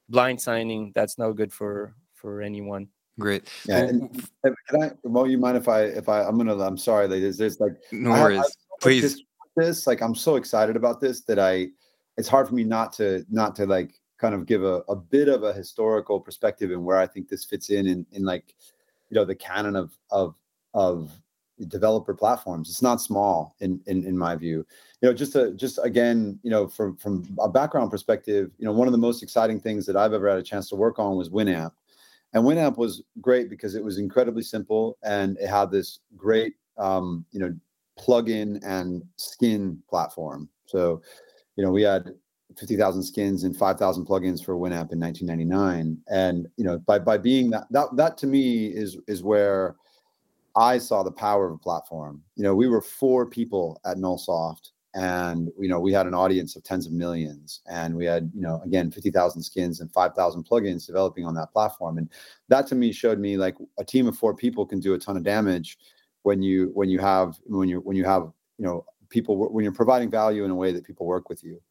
blind 0.10 0.41
signing, 0.41 0.91
that's 0.96 1.20
no 1.20 1.32
good 1.32 1.53
for 1.53 1.94
for 2.15 2.41
anyone. 2.41 2.88
Great. 3.19 3.50
Yeah. 3.65 3.77
And, 3.77 4.27
can 4.43 4.84
I, 4.84 4.91
Mo, 5.05 5.24
you 5.25 5.38
mind 5.38 5.57
if 5.57 5.69
I, 5.69 5.84
if 5.84 6.10
I, 6.10 6.24
I'm 6.24 6.38
gonna, 6.38 6.57
I'm 6.60 6.77
sorry, 6.77 7.07
like, 7.07 7.22
there's, 7.22 7.38
there's 7.38 7.60
like, 7.60 7.74
no 7.91 8.12
worries. 8.12 8.38
Have, 8.38 8.51
Please. 8.81 9.24
This, 9.55 9.88
like, 9.88 10.01
I'm 10.01 10.15
so 10.15 10.36
excited 10.36 10.75
about 10.75 11.00
this 11.00 11.22
that 11.22 11.39
I, 11.39 11.69
it's 12.17 12.27
hard 12.27 12.48
for 12.48 12.55
me 12.55 12.65
not 12.65 12.91
to, 12.93 13.25
not 13.29 13.55
to 13.55 13.65
like 13.65 14.01
kind 14.17 14.36
of 14.36 14.45
give 14.45 14.63
a, 14.63 14.81
a 14.89 14.95
bit 14.98 15.29
of 15.29 15.43
a 15.43 15.53
historical 15.53 16.19
perspective 16.19 16.72
and 16.72 16.84
where 16.84 16.98
I 16.98 17.07
think 17.07 17.29
this 17.29 17.45
fits 17.45 17.69
in, 17.69 17.88
in, 17.88 18.05
in 18.12 18.25
like, 18.25 18.53
you 19.10 19.15
know, 19.15 19.24
the 19.24 19.36
canon 19.36 19.77
of, 19.77 19.98
of, 20.12 20.36
of 20.74 21.10
developer 21.69 22.13
platforms. 22.13 22.69
It's 22.69 22.81
not 22.81 23.00
small 23.00 23.55
in, 23.62 23.79
in, 23.86 24.03
in 24.03 24.17
my 24.17 24.36
view. 24.36 24.65
You 25.01 25.10
know, 25.10 25.13
just 25.13 25.31
to, 25.34 25.53
just 25.53 25.79
again, 25.84 26.38
you 26.43 26.50
know, 26.50 26.67
from, 26.67 26.98
from 26.98 27.25
a 27.39 27.48
background 27.48 27.91
perspective, 27.91 28.51
you 28.57 28.65
know, 28.65 28.74
one 28.74 28.89
of 28.89 28.91
the 28.91 28.98
most 28.98 29.24
exciting 29.24 29.62
things 29.62 29.86
that 29.86 29.95
I've 29.95 30.12
ever 30.12 30.29
had 30.29 30.38
a 30.38 30.43
chance 30.43 30.67
to 30.69 30.75
work 30.75 31.00
on 31.00 31.15
was 31.15 31.29
Winamp 31.29 31.72
and 32.36 32.44
Winamp 32.44 32.77
was 32.77 33.01
great 33.22 33.50
because 33.50 33.75
it 33.75 33.83
was 33.83 33.98
incredibly 33.98 34.44
simple 34.44 34.98
and 35.03 35.38
it 35.40 35.48
had 35.48 35.72
this 35.72 36.00
great, 36.18 36.55
um, 36.77 37.25
you 37.31 37.40
know, 37.40 37.55
plugin 37.98 38.62
and 38.62 39.01
skin 39.16 39.81
platform. 39.90 40.50
So, 40.66 41.01
you 41.55 41.64
know, 41.64 41.72
we 41.72 41.81
had 41.81 42.14
50,000 42.57 43.01
skins 43.03 43.46
and 43.46 43.55
5,000 43.55 44.05
plugins 44.05 44.44
for 44.44 44.55
Winamp 44.55 44.92
in 44.92 45.00
1999. 45.00 45.98
And, 46.09 46.48
you 46.57 46.66
know, 46.66 46.77
by, 46.79 47.00
by 47.00 47.18
being 47.18 47.50
that, 47.51 47.68
that, 47.72 47.96
that 47.96 48.18
to 48.18 48.27
me 48.27 48.68
is, 48.68 48.98
is 49.07 49.24
where 49.24 49.77
I 50.57 50.77
saw 50.77 51.03
the 51.03 51.12
power 51.12 51.48
of 51.48 51.53
a 51.53 51.57
platform. 51.57 52.22
You 52.36 52.44
know, 52.44 52.53
we 52.53 52.68
were 52.68 52.81
four 52.81 53.25
people 53.25 53.79
at 53.86 53.96
Nullsoft 53.96 54.72
and 54.96 55.51
you 55.60 55.68
know 55.68 55.79
we 55.79 55.92
had 55.92 56.08
an 56.08 56.14
audience 56.14 56.55
of 56.55 56.64
tens 56.64 56.88
of 56.88 56.94
millions 56.94 57.60
and 57.70 57.94
we 57.94 58.05
had 58.05 58.31
you 58.34 58.42
know 58.42 58.62
again 58.66 58.90
50,000 58.90 59.42
skins 59.44 59.81
and 59.81 59.92
5,000 59.92 60.44
plugins 60.48 60.88
developing 60.88 61.25
on 61.25 61.36
that 61.36 61.51
platform. 61.51 61.98
And 61.98 62.10
that 62.48 62.66
to 62.68 62.75
me 62.75 62.92
showed 62.94 63.20
me 63.20 63.38
like 63.38 63.55
a 63.77 63.84
team 63.84 64.08
of 64.08 64.18
four 64.18 64.34
people 64.34 64.66
can 64.66 64.79
do 64.79 64.94
a 64.94 65.00
ton 65.00 65.18
of 65.18 65.24
damage 65.24 65.77
when 66.24 66.42
you 66.42 66.72
when 66.74 66.90
you 66.90 67.00
have 67.00 67.38
when 67.46 67.68
you 67.68 67.81
when 67.81 67.98
you 67.98 68.05
have 68.05 68.31
you 68.58 68.66
know 68.66 68.86
people 69.10 69.51
when 69.51 69.64
you're 69.64 69.74
providing 69.74 70.10
value 70.10 70.46
in 70.46 70.51
a 70.51 70.55
way 70.55 70.72
that 70.72 70.86
people 70.86 71.05
work 71.05 71.29
with 71.29 71.44
you. 71.44 71.62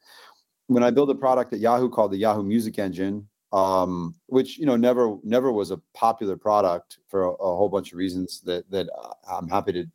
When 0.66 0.82
i 0.82 0.90
built 0.90 1.10
a 1.10 1.14
product 1.14 1.52
at 1.52 1.60
yahoo 1.60 1.88
called 1.90 2.12
the 2.12 2.18
yahoo 2.18 2.42
music 2.42 2.78
engine 2.78 3.26
um, 3.52 4.16
which 4.26 4.58
you 4.58 4.66
know 4.66 4.76
never 4.76 5.16
never 5.22 5.52
was 5.52 5.70
a 5.70 5.76
popular 5.94 6.36
product 6.36 6.98
for 7.06 7.24
a, 7.24 7.30
a 7.30 7.56
whole 7.56 7.68
bunch 7.68 7.92
of 7.92 7.98
reasons 7.98 8.40
that 8.40 8.68
that 8.70 8.88
uh, 8.98 9.12
i'm 9.30 9.48
happy 9.48 9.72
to 9.72 9.86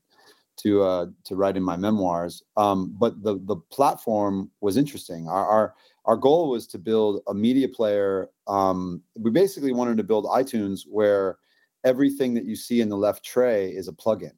to 0.59 0.83
uh, 0.83 1.05
to 1.23 1.35
write 1.35 1.57
in 1.57 1.63
my 1.63 1.75
memoirs. 1.75 2.43
Um, 2.57 2.95
but 2.99 3.21
the 3.23 3.39
the 3.45 3.55
platform 3.55 4.51
was 4.61 4.77
interesting. 4.77 5.27
Our, 5.27 5.45
our 5.45 5.75
our 6.05 6.17
goal 6.17 6.49
was 6.49 6.67
to 6.67 6.77
build 6.77 7.21
a 7.27 7.33
media 7.33 7.67
player. 7.67 8.29
Um, 8.47 9.01
we 9.15 9.31
basically 9.31 9.73
wanted 9.73 9.97
to 9.97 10.03
build 10.03 10.25
iTunes 10.25 10.81
where 10.87 11.37
everything 11.83 12.33
that 12.33 12.45
you 12.45 12.55
see 12.55 12.81
in 12.81 12.89
the 12.89 12.97
left 12.97 13.23
tray 13.23 13.69
is 13.69 13.87
a 13.87 13.93
plugin. 13.93 14.33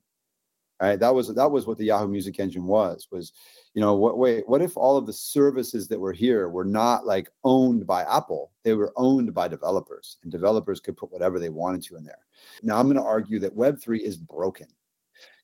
Right. 0.81 0.99
That 0.99 1.13
was 1.13 1.33
that 1.35 1.51
was 1.51 1.67
what 1.67 1.77
the 1.77 1.85
Yahoo 1.85 2.07
Music 2.07 2.39
Engine 2.39 2.65
was. 2.65 3.07
Was 3.11 3.33
you 3.75 3.81
know 3.81 3.93
what? 3.93 4.17
Wait, 4.17 4.49
what 4.49 4.63
if 4.63 4.75
all 4.75 4.97
of 4.97 5.05
the 5.05 5.13
services 5.13 5.87
that 5.87 5.99
were 5.99 6.11
here 6.11 6.49
were 6.49 6.65
not 6.65 7.05
like 7.05 7.29
owned 7.43 7.85
by 7.85 8.01
Apple? 8.03 8.51
They 8.63 8.73
were 8.73 8.91
owned 8.95 9.31
by 9.31 9.47
developers, 9.47 10.17
and 10.23 10.31
developers 10.31 10.79
could 10.79 10.97
put 10.97 11.11
whatever 11.11 11.37
they 11.37 11.49
wanted 11.49 11.83
to 11.83 11.97
in 11.97 12.03
there. 12.03 12.25
Now 12.63 12.79
I'm 12.79 12.87
going 12.87 12.97
to 12.97 13.03
argue 13.03 13.37
that 13.39 13.55
Web 13.55 13.79
three 13.79 13.99
is 13.99 14.17
broken 14.17 14.67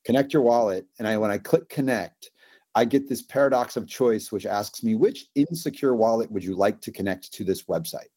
connect 0.05 0.33
your 0.33 0.41
wallet. 0.41 0.85
And 0.99 1.07
I 1.07 1.17
when 1.17 1.31
I 1.31 1.37
click 1.37 1.69
connect, 1.69 2.31
I 2.75 2.85
get 2.85 3.07
this 3.07 3.21
paradox 3.21 3.77
of 3.77 3.87
choice, 3.87 4.31
which 4.31 4.45
asks 4.45 4.83
me 4.83 4.95
which 4.95 5.27
insecure 5.35 5.95
wallet 5.95 6.31
would 6.31 6.43
you 6.43 6.55
like 6.55 6.81
to 6.81 6.91
connect 6.91 7.31
to 7.33 7.43
this 7.43 7.63
website? 7.63 8.09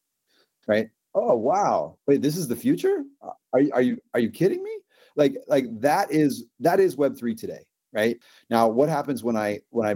Right. 0.66 0.88
Oh 1.14 1.36
wow. 1.36 1.96
Wait, 2.06 2.22
this 2.22 2.36
is 2.36 2.48
the 2.48 2.56
future? 2.56 3.04
Uh, 3.22 3.30
are, 3.52 3.62
are 3.72 3.82
you 3.82 3.98
are 4.14 4.20
you 4.20 4.30
kidding 4.30 4.62
me? 4.62 4.78
Like 5.16 5.36
like 5.48 5.66
that 5.80 6.12
is 6.12 6.44
that 6.60 6.80
is 6.80 6.96
web3 6.96 7.36
today 7.36 7.64
right 7.92 8.18
now 8.48 8.68
what 8.68 8.88
happens 8.88 9.22
when 9.22 9.36
i 9.36 9.60
when 9.70 9.86
i 9.86 9.94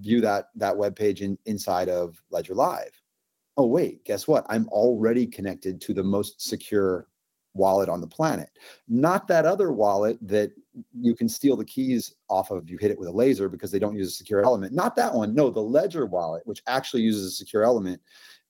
view 0.00 0.20
that 0.20 0.46
that 0.54 0.76
web 0.76 0.96
page 0.96 1.22
in, 1.22 1.38
inside 1.46 1.88
of 1.88 2.20
ledger 2.30 2.54
live 2.54 2.90
oh 3.56 3.66
wait 3.66 4.04
guess 4.04 4.26
what 4.26 4.44
i'm 4.48 4.68
already 4.68 5.26
connected 5.26 5.80
to 5.80 5.94
the 5.94 6.02
most 6.02 6.40
secure 6.40 7.06
wallet 7.54 7.88
on 7.88 8.00
the 8.00 8.06
planet 8.06 8.50
not 8.88 9.28
that 9.28 9.46
other 9.46 9.72
wallet 9.72 10.18
that 10.20 10.50
you 10.98 11.14
can 11.14 11.28
steal 11.28 11.56
the 11.56 11.64
keys 11.64 12.14
off 12.28 12.50
of 12.50 12.68
you 12.68 12.76
hit 12.78 12.90
it 12.90 12.98
with 12.98 13.08
a 13.08 13.12
laser 13.12 13.48
because 13.48 13.70
they 13.70 13.78
don't 13.78 13.96
use 13.96 14.08
a 14.08 14.14
secure 14.14 14.42
element. 14.44 14.72
Not 14.72 14.96
that 14.96 15.12
one 15.14 15.34
no 15.34 15.50
the 15.50 15.60
ledger 15.60 16.06
wallet 16.06 16.42
which 16.46 16.62
actually 16.66 17.02
uses 17.02 17.26
a 17.26 17.30
secure 17.30 17.64
element 17.64 18.00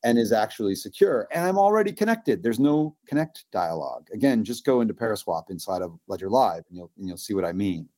and 0.05 0.19
is 0.19 0.33
actually 0.33 0.75
secure. 0.75 1.29
And 1.33 1.45
i'm 1.45 1.59
already 1.59 1.93
connected. 1.93 2.43
There's 2.43 2.61
no 2.61 2.97
connect 3.07 3.45
dialog. 3.53 4.09
Again 4.13 4.45
just 4.45 4.65
go 4.65 4.81
into 4.81 4.95
paraswap 4.95 5.51
inside 5.51 5.83
of 5.83 5.99
ledger 6.09 6.31
live 6.31 6.65
and 6.69 6.77
you'll, 6.77 6.91
and 6.99 7.09
you'll 7.09 7.17
see 7.17 7.35
what 7.35 7.45
i 7.45 7.53
mean. 7.53 7.89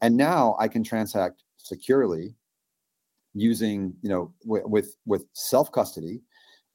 And 0.00 0.16
now 0.16 0.56
i 0.58 0.68
can 0.68 0.82
transact 0.82 1.42
securely 1.56 2.34
using 3.34 3.94
you 4.02 4.08
know 4.08 4.32
w- 4.44 4.66
with 4.66 4.96
with 5.04 5.26
self 5.34 5.70
custody 5.70 6.22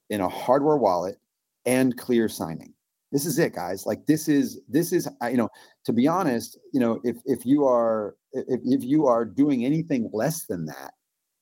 in 0.09 0.21
a 0.21 0.29
hardware 0.29 0.77
wallet 0.77 1.17
and 1.65 1.97
clear 1.97 2.29
signing 2.29 2.73
this 3.11 3.25
is 3.25 3.37
it 3.39 3.53
guys. 3.53 3.85
Like 3.85 4.05
this 4.05 4.27
is 4.27 4.61
this 4.67 4.93
is 4.93 5.07
you 5.29 5.37
know 5.37 5.49
to 5.85 5.93
be 5.93 6.07
honest 6.07 6.57
you 6.73 6.79
know 6.79 6.99
if 7.03 7.17
if 7.25 7.45
you 7.45 7.65
are 7.65 8.15
if, 8.33 8.59
if 8.63 8.83
you 8.83 9.07
are 9.07 9.25
doing 9.25 9.65
anything 9.65 10.09
less 10.13 10.45
than 10.45 10.65
that 10.65 10.93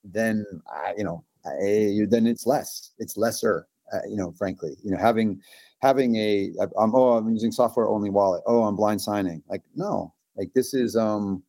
then 0.04 0.46
I, 0.68 0.94
you 0.98 1.04
know 1.04 1.24
I, 1.46 2.06
then 2.10 2.28
it's 2.28 2.46
less 2.46 2.92
it's 3.00 3.18
lesser 3.18 3.68
uh, 3.94 4.00
you 4.08 4.16
know 4.16 4.32
frankly 4.38 4.76
you 4.84 4.92
know 4.92 4.98
having 4.98 5.42
having 5.82 6.16
a 6.16 6.52
I'm, 6.78 6.96
oh 6.96 7.18
i'm 7.18 7.30
using 7.30 7.52
software 7.52 7.88
only 7.88 8.10
wallet. 8.10 8.44
Oh 8.46 8.64
i'm 8.64 8.76
blind 8.76 9.02
signing. 9.02 9.44
Like 9.50 9.62
no 9.76 10.14
like 10.36 10.52
this 10.54 10.74
is 10.74 10.96
um 10.96 11.44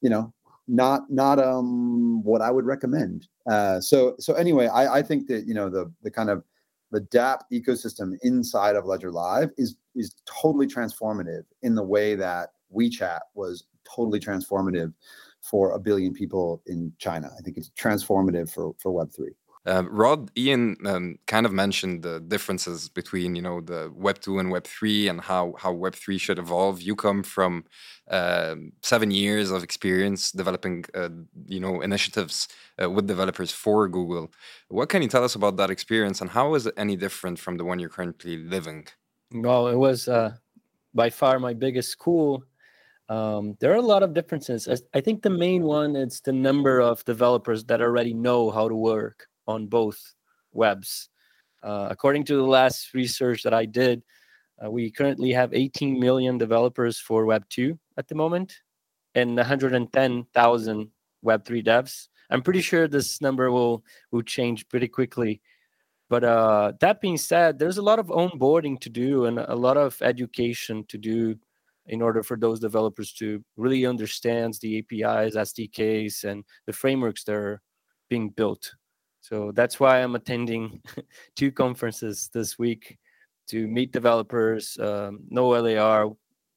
you 0.00 0.10
know 0.10 0.32
not 0.68 1.10
not 1.10 1.38
um 1.38 2.22
what 2.22 2.42
i 2.42 2.50
would 2.50 2.66
recommend. 2.66 3.28
Uh 3.48 3.80
so 3.80 4.14
so 4.18 4.34
anyway 4.34 4.66
i 4.68 4.98
i 4.98 5.02
think 5.02 5.26
that 5.28 5.46
you 5.46 5.54
know 5.54 5.68
the 5.68 5.92
the 6.02 6.10
kind 6.10 6.30
of 6.30 6.44
the 6.90 7.00
DApp 7.02 7.40
ecosystem 7.52 8.16
inside 8.22 8.76
of 8.76 8.84
Ledger 8.84 9.10
Live 9.10 9.50
is 9.56 9.76
is 9.94 10.14
totally 10.24 10.66
transformative 10.66 11.44
in 11.62 11.74
the 11.74 11.82
way 11.82 12.14
that 12.14 12.50
WeChat 12.74 13.20
was 13.34 13.64
totally 13.84 14.20
transformative 14.20 14.92
for 15.42 15.72
a 15.72 15.78
billion 15.78 16.12
people 16.12 16.62
in 16.66 16.92
China. 16.98 17.30
I 17.38 17.42
think 17.42 17.56
it's 17.56 17.70
transformative 17.70 18.52
for 18.52 18.74
for 18.78 18.92
Web 18.92 19.10
three. 19.12 19.34
Uh, 19.66 19.84
Rod, 19.90 20.30
Ian 20.38 20.76
um, 20.86 21.18
kind 21.26 21.44
of 21.44 21.52
mentioned 21.52 22.02
the 22.02 22.18
differences 22.20 22.88
between 22.88 23.36
you 23.36 23.42
know 23.42 23.60
the 23.60 23.92
Web 23.94 24.18
two 24.20 24.38
and 24.38 24.50
Web 24.50 24.64
three 24.64 25.06
and 25.06 25.20
how 25.20 25.54
how 25.58 25.70
Web 25.72 25.94
three 25.94 26.16
should 26.16 26.38
evolve. 26.38 26.80
You 26.80 26.96
come 26.96 27.22
from 27.22 27.64
uh, 28.08 28.54
seven 28.82 29.10
years 29.10 29.50
of 29.50 29.62
experience 29.62 30.32
developing 30.32 30.86
uh, 30.94 31.10
you 31.44 31.60
know 31.60 31.82
initiatives 31.82 32.48
uh, 32.82 32.88
with 32.88 33.06
developers 33.06 33.52
for 33.52 33.86
Google. 33.86 34.32
What 34.68 34.88
can 34.88 35.02
you 35.02 35.08
tell 35.08 35.24
us 35.24 35.34
about 35.34 35.58
that 35.58 35.70
experience 35.70 36.22
and 36.22 36.30
how 36.30 36.54
is 36.54 36.66
it 36.66 36.74
any 36.78 36.96
different 36.96 37.38
from 37.38 37.58
the 37.58 37.64
one 37.64 37.78
you're 37.78 37.90
currently 37.90 38.38
living? 38.38 38.86
Well, 39.30 39.68
it 39.68 39.76
was 39.76 40.08
uh, 40.08 40.36
by 40.94 41.10
far 41.10 41.38
my 41.38 41.52
biggest 41.52 41.90
school. 41.90 42.44
Um, 43.10 43.56
there 43.60 43.72
are 43.72 43.76
a 43.76 43.82
lot 43.82 44.04
of 44.04 44.14
differences. 44.14 44.68
I 44.94 45.00
think 45.00 45.22
the 45.22 45.30
main 45.30 45.64
one 45.64 45.96
is 45.96 46.20
the 46.20 46.32
number 46.32 46.80
of 46.80 47.04
developers 47.04 47.64
that 47.64 47.82
already 47.82 48.14
know 48.14 48.50
how 48.50 48.68
to 48.68 48.74
work 48.74 49.26
on 49.50 49.66
both 49.66 50.14
webs. 50.52 51.08
Uh, 51.62 51.88
according 51.90 52.24
to 52.24 52.36
the 52.36 52.42
last 52.42 52.94
research 52.94 53.42
that 53.42 53.54
I 53.54 53.66
did, 53.66 54.02
uh, 54.62 54.70
we 54.70 54.90
currently 54.90 55.32
have 55.32 55.54
18 55.54 55.98
million 55.98 56.38
developers 56.38 56.98
for 56.98 57.26
Web 57.26 57.44
2 57.48 57.78
at 57.96 58.08
the 58.08 58.14
moment 58.14 58.54
and 59.14 59.36
110,000 59.36 60.88
Web 61.22 61.44
3 61.44 61.62
devs. 61.62 62.08
I'm 62.30 62.42
pretty 62.42 62.60
sure 62.60 62.86
this 62.86 63.20
number 63.20 63.50
will 63.50 63.84
will 64.12 64.22
change 64.22 64.68
pretty 64.68 64.88
quickly. 64.88 65.40
But 66.08 66.24
uh, 66.24 66.72
that 66.80 67.00
being 67.00 67.18
said, 67.18 67.58
there's 67.58 67.78
a 67.78 67.82
lot 67.82 67.98
of 67.98 68.08
onboarding 68.08 68.80
to 68.80 68.90
do 68.90 69.26
and 69.26 69.38
a 69.38 69.54
lot 69.54 69.76
of 69.76 70.00
education 70.02 70.84
to 70.88 70.98
do 70.98 71.36
in 71.86 72.02
order 72.02 72.22
for 72.22 72.36
those 72.36 72.60
developers 72.60 73.12
to 73.14 73.44
really 73.56 73.86
understand 73.86 74.54
the 74.60 74.78
APIs, 74.78 75.36
SDKs, 75.36 76.24
and 76.24 76.44
the 76.66 76.72
frameworks 76.72 77.24
that 77.24 77.34
are 77.34 77.60
being 78.08 78.30
built. 78.30 78.74
So 79.20 79.52
that's 79.52 79.78
why 79.78 80.02
I'm 80.02 80.14
attending 80.14 80.82
two 81.36 81.52
conferences 81.52 82.30
this 82.32 82.58
week 82.58 82.98
to 83.48 83.66
meet 83.66 83.92
developers, 83.92 84.78
um, 84.78 85.20
know 85.28 85.48
where 85.48 85.62
they 85.62 85.76
are, 85.76 86.06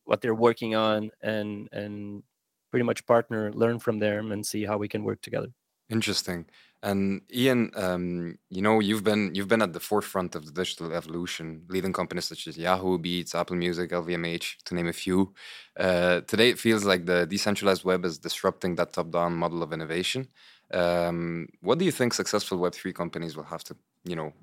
what 0.06 0.22
they're 0.22 0.36
working 0.36 0.76
on, 0.76 1.12
and 1.22 1.68
and 1.72 2.24
pretty 2.72 2.84
much 2.84 3.06
partner, 3.06 3.52
learn 3.54 3.80
from 3.80 4.00
them, 4.00 4.32
and 4.32 4.46
see 4.46 4.66
how 4.66 4.78
we 4.78 4.88
can 4.88 5.04
work 5.04 5.22
together. 5.22 5.50
Interesting. 5.90 6.46
And 6.82 7.22
Ian, 7.34 7.72
um, 7.76 8.38
you 8.50 8.62
know, 8.62 8.80
you've 8.82 9.06
been 9.06 9.34
you've 9.34 9.48
been 9.48 9.62
at 9.62 9.72
the 9.72 9.80
forefront 9.80 10.36
of 10.36 10.46
the 10.46 10.52
digital 10.52 10.92
evolution, 10.94 11.64
leading 11.70 11.94
companies 11.94 12.26
such 12.26 12.48
as 12.48 12.58
Yahoo, 12.58 12.98
Beats, 12.98 13.36
Apple 13.36 13.56
Music, 13.56 13.92
LVMH, 13.92 14.64
to 14.66 14.76
name 14.76 14.88
a 14.88 14.94
few. 14.94 15.34
Uh, 15.80 16.22
today, 16.22 16.50
it 16.50 16.60
feels 16.60 16.84
like 16.84 17.06
the 17.06 17.26
decentralized 17.26 17.86
web 17.86 18.04
is 18.04 18.18
disrupting 18.18 18.76
that 18.76 18.92
top-down 18.92 19.34
model 19.34 19.64
of 19.64 19.72
innovation. 19.72 20.28
Um, 20.72 21.48
what 21.62 21.80
do 21.80 21.86
you 21.86 21.92
think 21.92 22.14
successful 22.14 22.58
Web 22.58 22.74
three 22.74 22.94
companies 22.94 23.36
will 23.36 23.44
have 23.44 23.64
to, 23.66 23.76
you 24.06 24.16
know, 24.16 24.34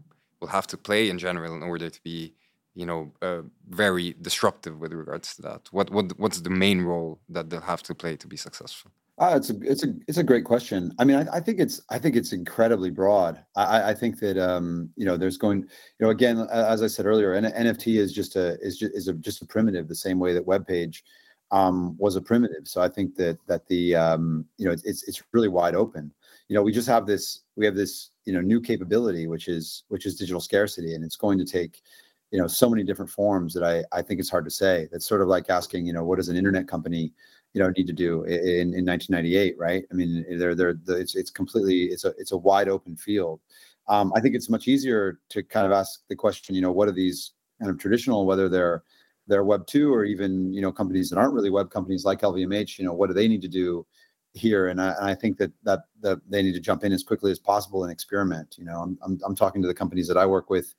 will 0.40 0.48
have 0.48 0.66
to 0.68 0.76
play 0.76 1.10
in 1.10 1.18
general 1.18 1.54
in 1.54 1.62
order 1.62 1.90
to 1.90 2.02
be, 2.02 2.34
you 2.74 2.86
know, 2.86 3.12
uh, 3.22 3.42
very 3.68 4.14
disruptive 4.20 4.78
with 4.80 4.92
regards 4.92 5.36
to 5.36 5.42
that? 5.42 5.68
What 5.70 5.90
what 5.90 6.18
what's 6.18 6.40
the 6.40 6.50
main 6.50 6.82
role 6.82 7.20
that 7.28 7.50
they'll 7.50 7.60
have 7.60 7.82
to 7.84 7.94
play 7.94 8.16
to 8.16 8.26
be 8.26 8.36
successful? 8.36 8.90
Uh, 9.20 9.34
it's 9.36 9.50
a 9.50 9.54
it's 9.60 9.84
a 9.84 9.94
it's 10.08 10.16
a 10.16 10.24
great 10.24 10.46
question. 10.46 10.94
I 10.98 11.04
mean, 11.04 11.16
I, 11.16 11.36
I 11.36 11.40
think 11.40 11.60
it's 11.60 11.78
I 11.90 11.98
think 11.98 12.16
it's 12.16 12.32
incredibly 12.32 12.88
broad. 12.88 13.44
I, 13.54 13.90
I 13.90 13.94
think 13.94 14.18
that 14.20 14.38
um, 14.38 14.88
you 14.96 15.04
know 15.04 15.18
there's 15.18 15.36
going 15.36 15.60
you 15.60 15.68
know 16.00 16.08
again 16.08 16.38
as 16.50 16.82
I 16.82 16.86
said 16.86 17.04
earlier, 17.04 17.34
an 17.34 17.44
NFT 17.44 17.98
is 17.98 18.14
just 18.14 18.36
a 18.36 18.58
is 18.60 18.78
just 18.78 18.94
is 18.94 19.08
a 19.08 19.12
just 19.12 19.42
a 19.42 19.46
primitive 19.46 19.88
the 19.88 19.94
same 19.94 20.18
way 20.18 20.32
that 20.32 20.46
web 20.46 20.66
page 20.66 21.04
um, 21.52 21.96
was 21.98 22.16
a 22.16 22.20
primitive. 22.20 22.68
So 22.68 22.80
I 22.80 22.88
think 22.88 23.16
that 23.16 23.38
that 23.46 23.66
the 23.66 23.94
um, 23.94 24.44
you 24.56 24.66
know 24.66 24.72
it's 24.72 25.02
it's 25.04 25.22
really 25.32 25.48
wide 25.48 25.74
open. 25.74 26.12
You 26.48 26.54
know 26.54 26.62
we 26.62 26.72
just 26.72 26.88
have 26.88 27.06
this 27.06 27.40
we 27.56 27.64
have 27.64 27.74
this 27.74 28.10
you 28.24 28.32
know 28.32 28.40
new 28.40 28.60
capability 28.60 29.26
which 29.26 29.48
is 29.48 29.84
which 29.88 30.06
is 30.06 30.16
digital 30.16 30.40
scarcity. 30.40 30.94
And 30.94 31.04
it's 31.04 31.16
going 31.16 31.38
to 31.38 31.44
take 31.44 31.82
you 32.30 32.38
know 32.38 32.46
so 32.46 32.70
many 32.70 32.84
different 32.84 33.10
forms 33.10 33.52
that 33.54 33.64
i 33.64 33.82
i 33.96 34.02
think 34.02 34.20
it's 34.20 34.30
hard 34.30 34.44
to 34.44 34.50
say. 34.50 34.88
That's 34.92 35.06
sort 35.06 35.22
of 35.22 35.28
like 35.28 35.50
asking 35.50 35.86
you 35.86 35.92
know 35.92 36.04
what 36.04 36.16
does 36.16 36.28
an 36.28 36.36
internet 36.36 36.68
company 36.68 37.12
you 37.52 37.60
know 37.60 37.70
need 37.76 37.88
to 37.88 37.92
do 37.92 38.22
in, 38.24 38.74
in 38.74 38.84
1998 38.86 39.58
right? 39.58 39.84
I 39.90 39.94
mean 39.94 40.24
they're 40.38 40.54
they're 40.54 40.76
it's 40.88 41.16
it's 41.16 41.30
completely 41.30 41.84
it's 41.84 42.04
a 42.04 42.14
it's 42.18 42.32
a 42.32 42.36
wide 42.36 42.68
open 42.68 42.96
field. 42.96 43.40
Um, 43.88 44.12
i 44.14 44.20
think 44.20 44.36
it's 44.36 44.48
much 44.48 44.68
easier 44.68 45.18
to 45.30 45.42
kind 45.42 45.66
of 45.66 45.72
ask 45.72 46.02
the 46.08 46.14
question 46.14 46.54
you 46.54 46.60
know 46.60 46.70
what 46.70 46.86
are 46.86 46.92
these 46.92 47.32
kind 47.58 47.70
of 47.70 47.78
traditional 47.78 48.24
whether 48.24 48.48
they're 48.48 48.84
they're 49.30 49.44
web 49.44 49.66
2 49.66 49.94
or 49.94 50.04
even 50.04 50.52
you 50.52 50.60
know 50.60 50.70
companies 50.70 51.08
that 51.08 51.18
aren't 51.18 51.32
really 51.32 51.50
web 51.50 51.70
companies 51.70 52.04
like 52.04 52.20
lvmh 52.20 52.78
you 52.78 52.84
know 52.84 52.92
what 52.92 53.06
do 53.06 53.14
they 53.14 53.28
need 53.28 53.40
to 53.40 53.48
do 53.48 53.86
here, 54.32 54.68
and 54.68 54.80
I, 54.80 54.90
and 54.92 55.06
I 55.06 55.14
think 55.14 55.38
that, 55.38 55.52
that 55.64 55.80
that 56.00 56.20
they 56.28 56.42
need 56.42 56.52
to 56.52 56.60
jump 56.60 56.84
in 56.84 56.92
as 56.92 57.02
quickly 57.02 57.30
as 57.30 57.38
possible 57.38 57.84
and 57.84 57.92
experiment. 57.92 58.56
You 58.58 58.64
know, 58.64 58.80
I'm 58.80 58.98
I'm, 59.02 59.20
I'm 59.24 59.34
talking 59.34 59.62
to 59.62 59.68
the 59.68 59.74
companies 59.74 60.08
that 60.08 60.16
I 60.16 60.26
work 60.26 60.50
with 60.50 60.74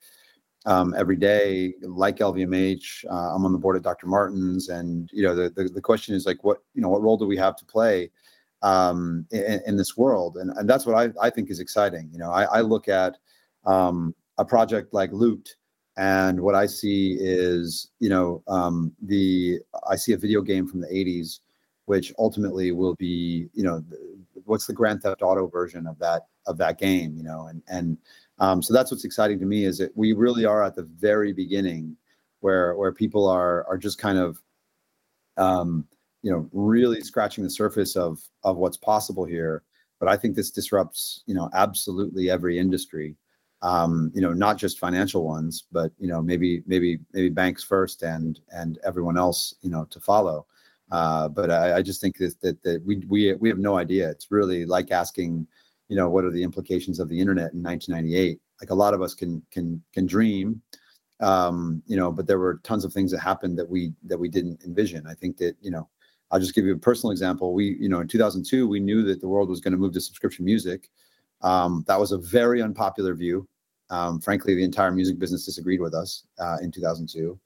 um, 0.64 0.94
every 0.96 1.16
day, 1.16 1.74
like 1.82 2.18
LVMH. 2.18 3.04
Uh, 3.10 3.34
I'm 3.34 3.44
on 3.44 3.52
the 3.52 3.58
board 3.58 3.76
at 3.76 3.82
Dr. 3.82 4.06
Martens, 4.06 4.68
and 4.68 5.10
you 5.12 5.22
know, 5.22 5.34
the, 5.34 5.50
the, 5.50 5.64
the 5.64 5.80
question 5.80 6.14
is 6.14 6.26
like, 6.26 6.42
what 6.44 6.62
you 6.74 6.82
know, 6.82 6.88
what 6.88 7.02
role 7.02 7.16
do 7.16 7.26
we 7.26 7.36
have 7.36 7.56
to 7.56 7.64
play 7.64 8.10
um, 8.62 9.26
in, 9.30 9.60
in, 9.66 9.76
this 9.76 9.96
world? 9.96 10.36
And 10.36 10.50
and 10.56 10.68
that's 10.68 10.86
what 10.86 10.96
I 10.96 11.10
I 11.20 11.30
think 11.30 11.50
is 11.50 11.60
exciting. 11.60 12.08
You 12.12 12.18
know, 12.18 12.30
I, 12.30 12.44
I 12.44 12.60
look 12.60 12.88
at 12.88 13.18
um, 13.64 14.14
a 14.38 14.44
project 14.44 14.94
like 14.94 15.12
Loot, 15.12 15.56
and 15.96 16.40
what 16.40 16.54
I 16.54 16.66
see 16.66 17.16
is 17.20 17.90
you 18.00 18.08
know 18.08 18.42
um, 18.48 18.92
the 19.02 19.60
I 19.88 19.96
see 19.96 20.12
a 20.12 20.18
video 20.18 20.42
game 20.42 20.66
from 20.66 20.80
the 20.80 20.88
80s 20.88 21.40
which 21.86 22.12
ultimately 22.18 22.72
will 22.72 22.94
be, 22.94 23.48
you 23.52 23.62
know, 23.62 23.84
what's 24.44 24.66
the 24.66 24.72
Grand 24.72 25.02
Theft 25.02 25.22
Auto 25.22 25.46
version 25.46 25.86
of 25.86 25.98
that 25.98 26.26
of 26.46 26.58
that 26.58 26.78
game, 26.78 27.16
you 27.16 27.22
know, 27.22 27.46
and 27.48 27.62
and 27.68 27.98
um, 28.38 28.62
so 28.62 28.72
that's 28.72 28.90
what's 28.90 29.04
exciting 29.04 29.38
to 29.38 29.46
me 29.46 29.64
is 29.64 29.78
that 29.78 29.96
we 29.96 30.12
really 30.12 30.44
are 30.44 30.62
at 30.62 30.74
the 30.74 30.82
very 30.82 31.32
beginning 31.32 31.96
where 32.40 32.74
where 32.76 32.92
people 32.92 33.28
are 33.28 33.64
are 33.66 33.78
just 33.78 33.98
kind 33.98 34.18
of 34.18 34.40
um, 35.36 35.86
you 36.22 36.30
know 36.30 36.48
really 36.52 37.00
scratching 37.00 37.44
the 37.44 37.50
surface 37.50 37.96
of 37.96 38.20
of 38.44 38.56
what's 38.56 38.76
possible 38.76 39.24
here. 39.24 39.62
But 40.00 40.08
i 40.08 40.16
think 40.16 40.34
this 40.34 40.50
disrupts 40.50 41.22
you 41.26 41.34
know 41.34 41.48
absolutely 41.54 42.28
every 42.28 42.58
industry 42.58 43.14
um, 43.62 44.10
you 44.14 44.20
know 44.20 44.32
not 44.32 44.58
just 44.58 44.78
financial 44.78 45.24
ones 45.24 45.64
but 45.72 45.92
you 45.98 46.08
know 46.08 46.20
maybe 46.20 46.62
maybe 46.66 46.98
maybe 47.12 47.28
banks 47.28 47.62
first 47.62 48.02
and 48.02 48.40
and 48.50 48.78
everyone 48.84 49.16
else 49.16 49.54
you 49.62 49.70
know 49.70 49.84
to 49.86 50.00
follow 50.00 50.46
uh, 50.92 51.26
but 51.26 51.50
I, 51.50 51.76
I, 51.76 51.82
just 51.82 52.02
think 52.02 52.18
that, 52.18 52.38
that, 52.42 52.62
that 52.64 52.84
we, 52.84 53.02
we, 53.08 53.32
we 53.36 53.48
have 53.48 53.58
no 53.58 53.78
idea. 53.78 54.10
It's 54.10 54.30
really 54.30 54.66
like 54.66 54.90
asking, 54.90 55.46
you 55.88 55.96
know, 55.96 56.10
what 56.10 56.26
are 56.26 56.30
the 56.30 56.42
implications 56.42 57.00
of 57.00 57.08
the 57.08 57.18
internet 57.18 57.54
in 57.54 57.62
1998? 57.62 58.38
Like 58.60 58.68
a 58.70 58.74
lot 58.74 58.92
of 58.92 59.00
us 59.00 59.14
can 59.14 59.42
can 59.50 59.82
can 59.94 60.06
dream, 60.06 60.60
um, 61.20 61.82
you 61.86 61.96
know, 61.96 62.12
but 62.12 62.26
there 62.26 62.38
were 62.38 62.60
tons 62.62 62.84
of 62.84 62.92
things 62.92 63.10
that 63.10 63.20
happened 63.20 63.58
that 63.58 63.68
we 63.68 63.94
that 64.04 64.18
we 64.18 64.28
didn't 64.28 64.62
envision. 64.64 65.06
I 65.06 65.14
think 65.14 65.38
that 65.38 65.56
you 65.62 65.70
know, 65.70 65.88
I'll 66.30 66.38
just 66.38 66.54
give 66.54 66.66
you 66.66 66.74
a 66.74 66.78
personal 66.78 67.10
example. 67.10 67.54
We, 67.54 67.76
you 67.80 67.88
know, 67.88 68.00
in 68.00 68.06
2002, 68.06 68.68
we 68.68 68.78
knew 68.78 69.02
that 69.04 69.22
the 69.22 69.28
world 69.28 69.48
was 69.48 69.60
going 69.60 69.72
to 69.72 69.78
move 69.78 69.94
to 69.94 70.00
subscription 70.00 70.44
music. 70.44 70.90
Um, 71.40 71.84
that 71.88 71.98
was 71.98 72.12
a 72.12 72.18
very 72.18 72.62
unpopular 72.62 73.14
view. 73.14 73.48
Um, 73.92 74.20
frankly, 74.20 74.54
the 74.54 74.64
entire 74.64 74.90
music 74.90 75.18
business 75.18 75.44
disagreed 75.44 75.80
with 75.80 75.94
us 75.94 76.24
uh, 76.38 76.56
in 76.62 76.72
2002. 76.72 77.38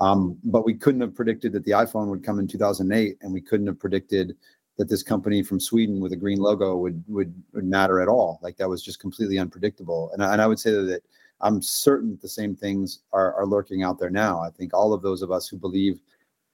Um, 0.00 0.36
but 0.42 0.64
we 0.64 0.74
couldn't 0.74 1.00
have 1.00 1.14
predicted 1.14 1.52
that 1.52 1.64
the 1.64 1.70
iPhone 1.70 2.08
would 2.08 2.24
come 2.24 2.40
in 2.40 2.48
2008, 2.48 3.18
and 3.22 3.32
we 3.32 3.40
couldn't 3.40 3.68
have 3.68 3.78
predicted 3.78 4.36
that 4.78 4.88
this 4.88 5.02
company 5.02 5.44
from 5.44 5.60
Sweden 5.60 6.00
with 6.00 6.12
a 6.12 6.16
green 6.16 6.38
logo 6.38 6.76
would 6.76 7.04
would, 7.06 7.32
would 7.52 7.64
matter 7.64 8.00
at 8.00 8.08
all. 8.08 8.40
Like 8.42 8.56
that 8.56 8.68
was 8.68 8.82
just 8.82 8.98
completely 8.98 9.38
unpredictable. 9.38 10.10
And, 10.12 10.22
and 10.22 10.42
I 10.42 10.46
would 10.48 10.58
say 10.58 10.72
that 10.72 11.02
I'm 11.40 11.62
certain 11.62 12.18
the 12.20 12.28
same 12.28 12.56
things 12.56 13.00
are, 13.12 13.34
are 13.34 13.46
lurking 13.46 13.84
out 13.84 14.00
there 14.00 14.10
now. 14.10 14.40
I 14.40 14.50
think 14.50 14.74
all 14.74 14.92
of 14.92 15.02
those 15.02 15.22
of 15.22 15.30
us 15.30 15.46
who 15.46 15.56
believe, 15.56 16.00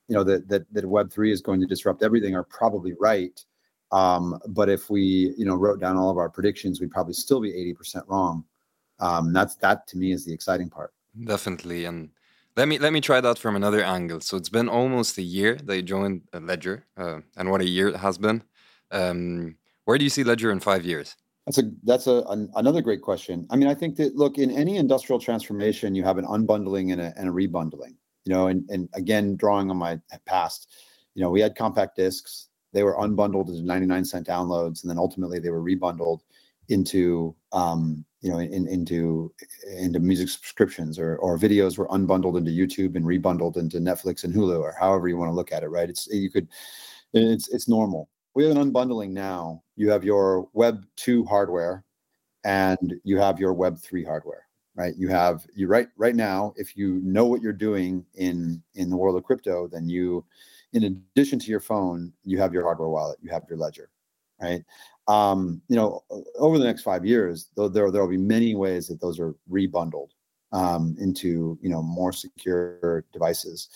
you 0.08 0.14
know, 0.14 0.24
that 0.24 0.46
that 0.48 0.66
that 0.74 0.84
Web 0.84 1.10
three 1.10 1.32
is 1.32 1.40
going 1.40 1.60
to 1.60 1.66
disrupt 1.66 2.02
everything 2.02 2.34
are 2.34 2.44
probably 2.44 2.92
right. 3.00 3.42
Um, 3.92 4.38
but 4.48 4.68
if 4.68 4.90
we, 4.90 5.32
you 5.38 5.46
know, 5.46 5.54
wrote 5.54 5.80
down 5.80 5.96
all 5.96 6.10
of 6.10 6.18
our 6.18 6.28
predictions, 6.28 6.80
we'd 6.80 6.90
probably 6.90 7.14
still 7.14 7.40
be 7.40 7.52
80% 7.80 8.02
wrong. 8.08 8.44
Um, 9.00 9.32
that's 9.32 9.56
that 9.56 9.86
to 9.88 9.98
me 9.98 10.12
is 10.12 10.24
the 10.24 10.32
exciting 10.32 10.70
part. 10.70 10.92
Definitely, 11.24 11.84
and 11.84 12.10
let 12.56 12.68
me 12.68 12.78
let 12.78 12.92
me 12.92 13.00
try 13.00 13.20
that 13.20 13.38
from 13.38 13.56
another 13.56 13.82
angle. 13.82 14.20
So 14.20 14.36
it's 14.36 14.48
been 14.48 14.68
almost 14.68 15.18
a 15.18 15.22
year 15.22 15.56
that 15.64 15.76
you 15.76 15.82
joined 15.82 16.22
Ledger, 16.32 16.86
uh, 16.96 17.20
and 17.36 17.50
what 17.50 17.60
a 17.60 17.68
year 17.68 17.88
it 17.88 17.96
has 17.96 18.18
been. 18.18 18.42
Um, 18.90 19.56
where 19.84 19.96
do 19.98 20.04
you 20.04 20.10
see 20.10 20.24
Ledger 20.24 20.50
in 20.50 20.60
five 20.60 20.84
years? 20.84 21.16
That's 21.46 21.58
a 21.58 21.70
that's 21.84 22.06
a 22.06 22.24
an, 22.28 22.50
another 22.56 22.82
great 22.82 23.00
question. 23.00 23.46
I 23.50 23.56
mean, 23.56 23.68
I 23.68 23.74
think 23.74 23.96
that 23.96 24.16
look 24.16 24.38
in 24.38 24.50
any 24.50 24.76
industrial 24.76 25.18
transformation, 25.18 25.94
you 25.94 26.04
have 26.04 26.18
an 26.18 26.26
unbundling 26.26 26.92
and 26.92 27.00
a, 27.00 27.14
and 27.16 27.28
a 27.28 27.32
rebundling. 27.32 27.94
You 28.24 28.34
know, 28.34 28.48
and 28.48 28.68
and 28.68 28.88
again, 28.94 29.36
drawing 29.36 29.70
on 29.70 29.76
my 29.76 30.00
past, 30.26 30.68
you 31.14 31.22
know, 31.22 31.30
we 31.30 31.40
had 31.40 31.54
compact 31.54 31.96
discs. 31.96 32.48
They 32.72 32.82
were 32.82 32.96
unbundled 32.96 33.48
into 33.48 33.62
99 33.62 34.04
cent 34.04 34.26
downloads, 34.26 34.82
and 34.82 34.90
then 34.90 34.98
ultimately 34.98 35.38
they 35.38 35.48
were 35.48 35.62
rebundled 35.62 36.20
into 36.68 37.34
um, 37.52 38.04
you 38.20 38.30
know 38.30 38.38
in, 38.38 38.66
into 38.66 39.32
into 39.76 40.00
music 40.00 40.28
subscriptions 40.28 40.98
or 40.98 41.16
or 41.18 41.38
videos 41.38 41.78
were 41.78 41.88
unbundled 41.88 42.36
into 42.36 42.50
youtube 42.50 42.96
and 42.96 43.04
rebundled 43.04 43.56
into 43.56 43.78
netflix 43.78 44.24
and 44.24 44.34
hulu 44.34 44.60
or 44.60 44.74
however 44.78 45.08
you 45.08 45.16
want 45.16 45.30
to 45.30 45.34
look 45.34 45.52
at 45.52 45.62
it 45.62 45.68
right? 45.68 45.88
It's 45.88 46.06
you 46.08 46.30
could 46.30 46.48
it's 47.12 47.48
it's 47.48 47.68
normal. 47.68 48.08
We 48.34 48.44
have 48.44 48.56
an 48.56 48.72
unbundling 48.72 49.10
now. 49.10 49.62
You 49.76 49.90
have 49.90 50.04
your 50.04 50.48
web 50.52 50.84
2 50.96 51.24
hardware 51.24 51.84
and 52.44 52.94
you 53.04 53.18
have 53.18 53.40
your 53.40 53.52
web 53.52 53.78
3 53.78 54.04
hardware 54.04 54.44
right? 54.74 54.94
You 54.96 55.08
have 55.08 55.44
you 55.54 55.66
right 55.66 55.88
right 55.96 56.14
now 56.14 56.52
if 56.56 56.76
you 56.76 57.00
know 57.02 57.26
what 57.26 57.42
you're 57.42 57.52
doing 57.52 58.04
in 58.14 58.62
in 58.74 58.90
the 58.90 58.96
world 58.96 59.16
of 59.16 59.24
crypto 59.24 59.68
then 59.68 59.88
you 59.88 60.24
in 60.72 60.84
addition 60.84 61.38
to 61.40 61.50
your 61.50 61.60
phone 61.60 62.12
you 62.24 62.38
have 62.38 62.52
your 62.52 62.62
hardware 62.62 62.88
wallet 62.88 63.18
you 63.22 63.30
have 63.30 63.42
your 63.48 63.58
ledger 63.58 63.90
right 64.40 64.62
um, 65.08 65.62
you 65.68 65.76
know, 65.76 66.04
over 66.38 66.58
the 66.58 66.64
next 66.64 66.82
five 66.82 67.04
years, 67.04 67.48
there 67.56 67.68
there 67.68 68.02
will 68.02 68.08
be 68.08 68.18
many 68.18 68.54
ways 68.54 68.86
that 68.88 69.00
those 69.00 69.18
are 69.18 69.34
rebundled 69.50 70.10
um, 70.52 70.94
into 71.00 71.58
you 71.62 71.70
know 71.70 71.82
more 71.82 72.12
secure 72.12 73.04
devices. 73.12 73.70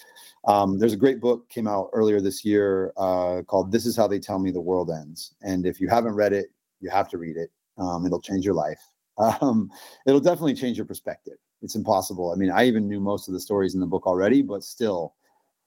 Um, 0.47 0.79
there's 0.79 0.92
a 0.92 0.99
great 0.99 1.21
book 1.21 1.49
came 1.49 1.66
out 1.66 1.88
earlier 1.95 2.21
this 2.21 2.45
year 2.45 2.92
uh, 2.99 3.42
called 3.47 3.73
"This 3.73 3.87
Is 3.87 3.97
How 3.97 4.07
They 4.07 4.18
Tell 4.18 4.38
Me 4.38 4.51
the 4.51 4.61
World 4.61 4.90
Ends," 4.90 5.35
and 5.42 5.66
if 5.66 5.81
you 5.81 5.88
haven't 5.88 6.14
read 6.14 6.35
it, 6.35 6.47
you 6.81 6.90
have 6.90 7.09
to 7.09 7.18
read 7.18 7.37
it. 7.37 7.51
Um, 7.79 8.05
it'll 8.05 8.21
change 8.21 8.45
your 8.45 8.55
life. 8.55 8.81
Um, 9.18 9.71
it'll 10.07 10.21
definitely 10.21 10.55
change 10.55 10.79
your 10.79 10.87
perspective. 10.87 11.35
It's 11.61 11.75
impossible. 11.75 12.33
I 12.33 12.35
mean, 12.35 12.51
I 12.51 12.64
even 12.64 12.88
knew 12.88 12.99
most 12.99 13.29
of 13.29 13.35
the 13.35 13.40
stories 13.40 13.75
in 13.75 13.81
the 13.81 13.87
book 13.87 14.07
already, 14.07 14.40
but 14.40 14.64
still, 14.64 15.14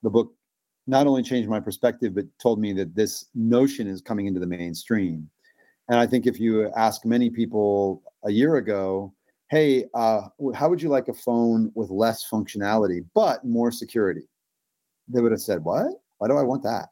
the 0.02 0.10
book 0.10 0.34
not 0.88 1.06
only 1.06 1.22
changed 1.22 1.48
my 1.48 1.60
perspective, 1.60 2.12
but 2.12 2.24
told 2.40 2.58
me 2.58 2.72
that 2.72 2.96
this 2.96 3.26
notion 3.36 3.86
is 3.86 4.02
coming 4.02 4.26
into 4.26 4.40
the 4.40 4.48
mainstream 4.48 5.30
and 5.88 5.98
I 5.98 6.06
think 6.06 6.26
if 6.26 6.40
you 6.40 6.70
ask 6.76 7.04
many 7.04 7.30
people 7.30 8.02
a 8.24 8.30
year 8.30 8.56
ago, 8.56 9.12
hey, 9.50 9.84
uh, 9.94 10.22
how 10.54 10.68
would 10.68 10.82
you 10.82 10.88
like 10.88 11.08
a 11.08 11.14
phone 11.14 11.70
with 11.74 11.90
less 11.90 12.28
functionality 12.28 13.04
but 13.14 13.44
more 13.44 13.70
security? 13.70 14.28
They 15.08 15.20
would 15.20 15.32
have 15.32 15.40
said, 15.40 15.62
what? 15.62 15.86
Why 16.18 16.28
do 16.28 16.36
I 16.36 16.42
want 16.42 16.62
that? 16.64 16.88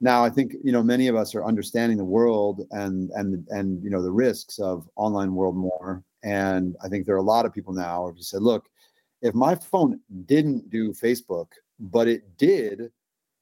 Now 0.00 0.24
I 0.24 0.30
think 0.30 0.54
you 0.62 0.70
know 0.70 0.82
many 0.82 1.08
of 1.08 1.16
us 1.16 1.34
are 1.34 1.44
understanding 1.44 1.98
the 1.98 2.04
world 2.04 2.62
and 2.70 3.10
and 3.14 3.46
and 3.48 3.82
you 3.82 3.90
know 3.90 4.02
the 4.02 4.12
risks 4.12 4.58
of 4.58 4.88
online 4.96 5.34
world 5.34 5.56
more. 5.56 6.04
And 6.22 6.76
I 6.84 6.88
think 6.88 7.04
there 7.04 7.14
are 7.14 7.18
a 7.18 7.22
lot 7.22 7.46
of 7.46 7.52
people 7.52 7.72
now 7.72 8.12
who 8.14 8.22
said, 8.22 8.42
look, 8.42 8.68
if 9.22 9.34
my 9.34 9.54
phone 9.54 10.00
didn't 10.26 10.70
do 10.70 10.92
Facebook, 10.92 11.46
but 11.80 12.08
it 12.08 12.36
did 12.36 12.90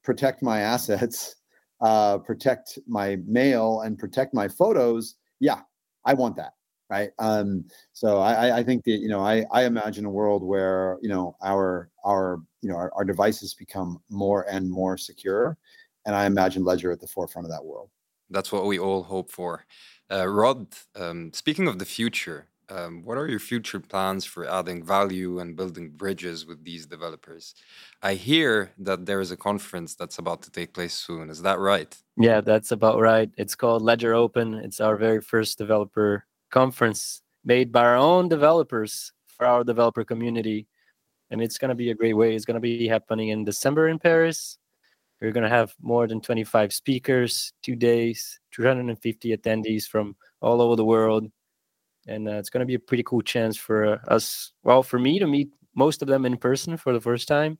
protect 0.03 0.41
my 0.41 0.61
assets 0.61 1.35
uh, 1.81 2.17
protect 2.19 2.79
my 2.87 3.17
mail 3.25 3.81
and 3.81 3.97
protect 3.97 4.33
my 4.33 4.47
photos, 4.47 5.15
yeah, 5.39 5.61
I 6.05 6.13
want 6.13 6.35
that. 6.37 6.53
Right. 6.89 7.09
Um, 7.19 7.65
so 7.91 8.19
I, 8.19 8.59
I 8.59 8.63
think 8.63 8.85
that, 8.85 8.99
you 8.99 9.09
know, 9.09 9.19
I, 9.19 9.45
I 9.51 9.65
imagine 9.65 10.05
a 10.05 10.09
world 10.09 10.41
where, 10.41 10.97
you 11.01 11.09
know, 11.09 11.35
our, 11.43 11.89
our, 12.05 12.39
you 12.61 12.69
know, 12.69 12.77
our, 12.77 12.93
our 12.95 13.03
devices 13.03 13.53
become 13.53 13.99
more 14.09 14.45
and 14.49 14.71
more 14.71 14.97
secure. 14.97 15.57
And 16.05 16.15
I 16.15 16.25
imagine 16.25 16.63
Ledger 16.63 16.89
at 16.91 17.01
the 17.01 17.07
forefront 17.07 17.45
of 17.45 17.51
that 17.51 17.65
world. 17.65 17.89
That's 18.29 18.53
what 18.53 18.65
we 18.65 18.79
all 18.79 19.03
hope 19.03 19.29
for. 19.29 19.65
Uh, 20.09 20.29
Rod, 20.29 20.67
um, 20.95 21.33
speaking 21.33 21.67
of 21.67 21.77
the 21.77 21.85
future, 21.85 22.47
um, 22.69 23.03
what 23.03 23.17
are 23.17 23.27
your 23.27 23.39
future 23.39 23.79
plans 23.79 24.25
for 24.25 24.49
adding 24.49 24.83
value 24.83 25.39
and 25.39 25.55
building 25.55 25.89
bridges 25.89 26.45
with 26.45 26.63
these 26.63 26.85
developers? 26.85 27.55
I 28.01 28.15
hear 28.15 28.71
that 28.79 29.05
there 29.05 29.21
is 29.21 29.31
a 29.31 29.37
conference 29.37 29.95
that's 29.95 30.19
about 30.19 30.41
to 30.43 30.51
take 30.51 30.73
place 30.73 30.93
soon. 30.93 31.29
Is 31.29 31.41
that 31.43 31.59
right? 31.59 31.95
Yeah, 32.17 32.41
that's 32.41 32.71
about 32.71 32.99
right. 32.99 33.29
It's 33.37 33.55
called 33.55 33.81
Ledger 33.81 34.13
Open. 34.13 34.55
It's 34.55 34.81
our 34.81 34.97
very 34.97 35.21
first 35.21 35.57
developer 35.57 36.25
conference 36.51 37.21
made 37.45 37.71
by 37.71 37.85
our 37.85 37.97
own 37.97 38.27
developers 38.27 39.13
for 39.27 39.45
our 39.45 39.63
developer 39.63 40.03
community. 40.03 40.67
And 41.29 41.41
it's 41.41 41.57
going 41.57 41.69
to 41.69 41.75
be 41.75 41.91
a 41.91 41.95
great 41.95 42.15
way. 42.15 42.35
It's 42.35 42.45
going 42.45 42.55
to 42.55 42.61
be 42.61 42.87
happening 42.87 43.29
in 43.29 43.45
December 43.45 43.87
in 43.87 43.99
Paris. 43.99 44.57
We're 45.21 45.31
going 45.31 45.43
to 45.43 45.49
have 45.49 45.73
more 45.81 46.07
than 46.07 46.21
25 46.21 46.71
speakers, 46.73 47.51
two 47.63 47.75
days, 47.75 48.39
250 48.51 49.35
attendees 49.35 49.85
from 49.85 50.15
all 50.41 50.61
over 50.61 50.75
the 50.75 50.85
world 50.85 51.31
and 52.07 52.27
uh, 52.27 52.33
it's 52.33 52.49
going 52.49 52.61
to 52.61 52.65
be 52.65 52.75
a 52.75 52.79
pretty 52.79 53.03
cool 53.03 53.21
chance 53.21 53.57
for 53.57 53.85
uh, 53.85 53.97
us 54.07 54.51
well 54.63 54.83
for 54.83 54.99
me 54.99 55.19
to 55.19 55.27
meet 55.27 55.49
most 55.75 56.01
of 56.01 56.07
them 56.07 56.25
in 56.25 56.37
person 56.37 56.77
for 56.77 56.93
the 56.93 57.01
first 57.01 57.27
time. 57.27 57.57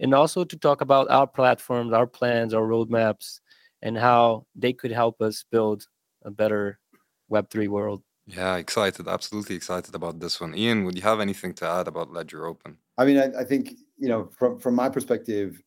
And 0.00 0.12
also 0.12 0.42
to 0.44 0.56
talk 0.56 0.80
about 0.80 1.08
our 1.10 1.26
platforms 1.26 1.92
our 1.92 2.06
plans 2.06 2.52
our 2.52 2.66
roadmaps 2.66 3.40
and 3.82 3.96
how 3.96 4.46
they 4.56 4.72
could 4.72 4.90
help 4.90 5.20
us 5.20 5.44
build 5.50 5.86
a 6.22 6.30
better 6.30 6.78
web3 7.30 7.68
world. 7.68 8.02
Yeah 8.26 8.56
excited 8.56 9.06
absolutely 9.06 9.54
excited 9.56 9.94
about 9.94 10.18
this 10.18 10.40
one. 10.40 10.56
Ian 10.56 10.84
would 10.84 10.96
you 10.96 11.02
have 11.02 11.20
anything 11.20 11.54
to 11.54 11.66
add 11.68 11.86
about 11.86 12.12
ledger 12.12 12.46
open? 12.46 12.78
I 12.98 13.04
mean 13.04 13.18
i, 13.18 13.26
I 13.40 13.44
think 13.44 13.74
you 13.98 14.08
know 14.08 14.30
from 14.36 14.58
from 14.58 14.74
my 14.74 14.88
perspective 14.88 15.62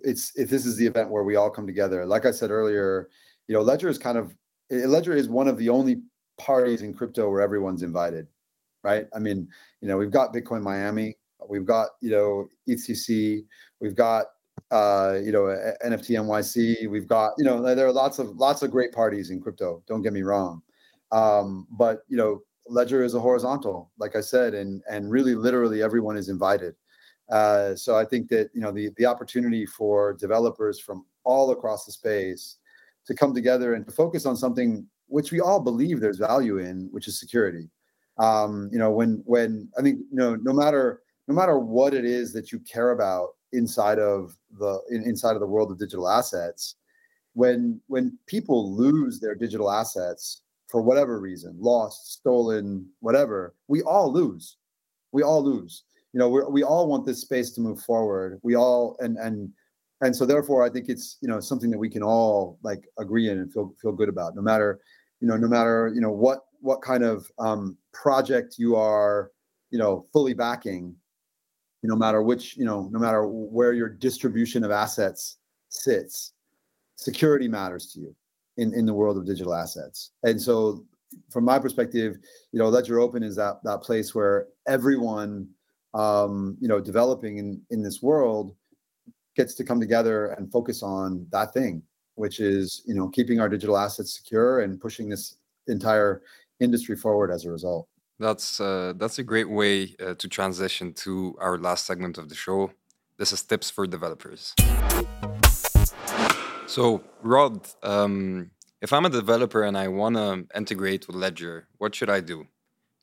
it's 0.00 0.32
if 0.36 0.50
this 0.50 0.66
is 0.66 0.76
the 0.76 0.86
event 0.86 1.10
where 1.10 1.22
we 1.22 1.36
all 1.36 1.48
come 1.48 1.66
together 1.66 2.04
like 2.04 2.26
i 2.26 2.30
said 2.30 2.50
earlier 2.50 3.08
you 3.48 3.54
know 3.54 3.62
ledger 3.62 3.88
is 3.88 3.96
kind 3.96 4.18
of 4.18 4.34
ledger 4.70 5.14
is 5.14 5.28
one 5.28 5.48
of 5.48 5.56
the 5.56 5.68
only 5.68 6.02
parties 6.38 6.82
in 6.82 6.94
crypto 6.94 7.30
where 7.30 7.40
everyone's 7.40 7.82
invited, 7.82 8.26
right? 8.82 9.06
I 9.14 9.18
mean, 9.18 9.48
you 9.80 9.88
know, 9.88 9.96
we've 9.96 10.10
got 10.10 10.32
Bitcoin 10.32 10.62
Miami, 10.62 11.16
we've 11.48 11.66
got 11.66 11.90
you 12.00 12.10
know 12.10 12.48
EthCC, 12.68 13.44
we've 13.80 13.94
got 13.94 14.26
uh, 14.70 15.18
you 15.22 15.32
know 15.32 15.44
NFT 15.84 16.16
NYC, 16.16 16.88
we've 16.88 17.08
got 17.08 17.32
you 17.38 17.44
know 17.44 17.62
there 17.74 17.86
are 17.86 17.92
lots 17.92 18.18
of 18.18 18.36
lots 18.36 18.62
of 18.62 18.70
great 18.70 18.92
parties 18.92 19.30
in 19.30 19.40
crypto. 19.40 19.82
Don't 19.86 20.02
get 20.02 20.12
me 20.12 20.22
wrong, 20.22 20.62
um, 21.12 21.66
but 21.70 22.00
you 22.08 22.16
know 22.16 22.42
Ledger 22.68 23.04
is 23.04 23.14
a 23.14 23.20
horizontal, 23.20 23.90
like 23.98 24.16
I 24.16 24.20
said, 24.20 24.54
and 24.54 24.82
and 24.90 25.10
really 25.10 25.34
literally 25.34 25.82
everyone 25.82 26.16
is 26.16 26.28
invited. 26.28 26.74
Uh, 27.30 27.74
so 27.74 27.96
I 27.96 28.04
think 28.04 28.28
that 28.28 28.50
you 28.54 28.60
know 28.60 28.72
the 28.72 28.90
the 28.96 29.06
opportunity 29.06 29.66
for 29.66 30.14
developers 30.14 30.78
from 30.78 31.04
all 31.24 31.50
across 31.50 31.84
the 31.84 31.92
space 31.92 32.58
to 33.06 33.14
come 33.14 33.34
together 33.34 33.74
and 33.74 33.86
to 33.86 33.92
focus 33.92 34.26
on 34.26 34.36
something 34.36 34.86
which 35.08 35.32
we 35.32 35.40
all 35.40 35.60
believe 35.60 36.00
there's 36.00 36.18
value 36.18 36.58
in, 36.58 36.88
which 36.90 37.08
is 37.08 37.18
security. 37.18 37.68
Um, 38.18 38.68
you 38.72 38.78
know, 38.78 38.90
when 38.90 39.22
when 39.26 39.68
I 39.78 39.82
think 39.82 39.98
you 40.10 40.16
know, 40.16 40.36
no 40.36 40.52
matter 40.52 41.02
no 41.28 41.34
matter 41.34 41.58
what 41.58 41.94
it 41.94 42.04
is 42.04 42.32
that 42.32 42.52
you 42.52 42.58
care 42.60 42.92
about 42.92 43.30
inside 43.52 43.98
of 43.98 44.36
the 44.58 44.80
in, 44.90 45.02
inside 45.02 45.34
of 45.34 45.40
the 45.40 45.46
world 45.46 45.70
of 45.70 45.78
digital 45.78 46.08
assets, 46.08 46.76
when 47.34 47.80
when 47.88 48.18
people 48.26 48.74
lose 48.74 49.20
their 49.20 49.34
digital 49.34 49.70
assets 49.70 50.42
for 50.68 50.82
whatever 50.82 51.20
reason, 51.20 51.56
lost, 51.58 52.12
stolen, 52.12 52.86
whatever, 53.00 53.54
we 53.68 53.82
all 53.82 54.12
lose. 54.12 54.56
We 55.12 55.22
all 55.22 55.44
lose. 55.44 55.84
You 56.12 56.20
know, 56.20 56.28
we 56.28 56.40
we 56.48 56.62
all 56.62 56.88
want 56.88 57.04
this 57.04 57.20
space 57.20 57.50
to 57.52 57.60
move 57.60 57.80
forward. 57.80 58.40
We 58.42 58.56
all 58.56 58.96
and 59.00 59.16
and 59.18 59.52
and 60.02 60.14
so 60.14 60.26
therefore 60.26 60.64
i 60.64 60.68
think 60.68 60.88
it's 60.88 61.16
you 61.20 61.28
know 61.28 61.40
something 61.40 61.70
that 61.70 61.78
we 61.78 61.88
can 61.88 62.02
all 62.02 62.58
like 62.62 62.84
agree 62.98 63.28
in 63.28 63.38
and 63.38 63.52
feel 63.52 63.74
feel 63.80 63.92
good 63.92 64.08
about 64.08 64.34
no 64.34 64.42
matter 64.42 64.80
you 65.20 65.28
know 65.28 65.36
no 65.36 65.48
matter 65.48 65.90
you 65.94 66.00
know 66.00 66.10
what 66.10 66.46
what 66.60 66.82
kind 66.82 67.04
of 67.04 67.30
um, 67.38 67.76
project 67.92 68.56
you 68.58 68.76
are 68.76 69.30
you 69.70 69.78
know 69.78 70.06
fully 70.12 70.34
backing 70.34 70.94
you 71.82 71.88
know, 71.88 71.94
no 71.94 71.98
matter 71.98 72.22
which 72.22 72.56
you 72.56 72.64
know 72.64 72.88
no 72.92 72.98
matter 72.98 73.26
where 73.26 73.72
your 73.72 73.88
distribution 73.88 74.64
of 74.64 74.70
assets 74.70 75.38
sits 75.68 76.32
security 76.96 77.48
matters 77.48 77.92
to 77.92 78.00
you 78.00 78.16
in 78.56 78.74
in 78.74 78.86
the 78.86 78.94
world 78.94 79.16
of 79.16 79.26
digital 79.26 79.54
assets. 79.54 80.12
And 80.22 80.40
so 80.40 80.84
from 81.30 81.44
my 81.44 81.58
perspective 81.58 82.16
you 82.52 82.58
know 82.58 82.68
ledger 82.68 82.98
open 82.98 83.22
is 83.22 83.36
that 83.36 83.62
that 83.64 83.82
place 83.82 84.14
where 84.14 84.48
everyone 84.66 85.48
um, 85.94 86.56
you 86.60 86.68
know 86.68 86.80
developing 86.80 87.38
in 87.38 87.60
in 87.70 87.82
this 87.82 88.02
world 88.02 88.54
gets 89.36 89.54
to 89.54 89.64
come 89.64 89.78
together 89.78 90.28
and 90.32 90.50
focus 90.50 90.82
on 90.82 91.26
that 91.30 91.52
thing, 91.52 91.82
which 92.16 92.40
is 92.40 92.82
you 92.86 92.94
know 92.94 93.08
keeping 93.08 93.40
our 93.40 93.48
digital 93.48 93.76
assets 93.76 94.12
secure 94.12 94.60
and 94.60 94.80
pushing 94.80 95.08
this 95.08 95.36
entire 95.68 96.22
industry 96.60 96.96
forward 96.96 97.30
as 97.30 97.44
a 97.44 97.50
result. 97.50 97.88
That's 98.18 98.60
uh, 98.60 98.94
that's 98.96 99.18
a 99.18 99.22
great 99.22 99.48
way 99.48 99.94
uh, 100.00 100.14
to 100.14 100.28
transition 100.28 100.92
to 101.04 101.36
our 101.40 101.56
last 101.58 101.86
segment 101.86 102.18
of 102.18 102.28
the 102.28 102.34
show. 102.34 102.72
This 103.18 103.32
is 103.32 103.42
tips 103.42 103.70
for 103.70 103.86
developers. 103.86 104.54
So, 106.66 107.02
Rod, 107.22 107.60
um, 107.82 108.50
if 108.82 108.92
I'm 108.92 109.06
a 109.06 109.10
developer 109.10 109.62
and 109.62 109.78
I 109.78 109.88
want 109.88 110.16
to 110.16 110.46
integrate 110.54 111.06
with 111.06 111.16
Ledger, 111.16 111.68
what 111.78 111.94
should 111.94 112.10
I 112.10 112.20
do? 112.20 112.46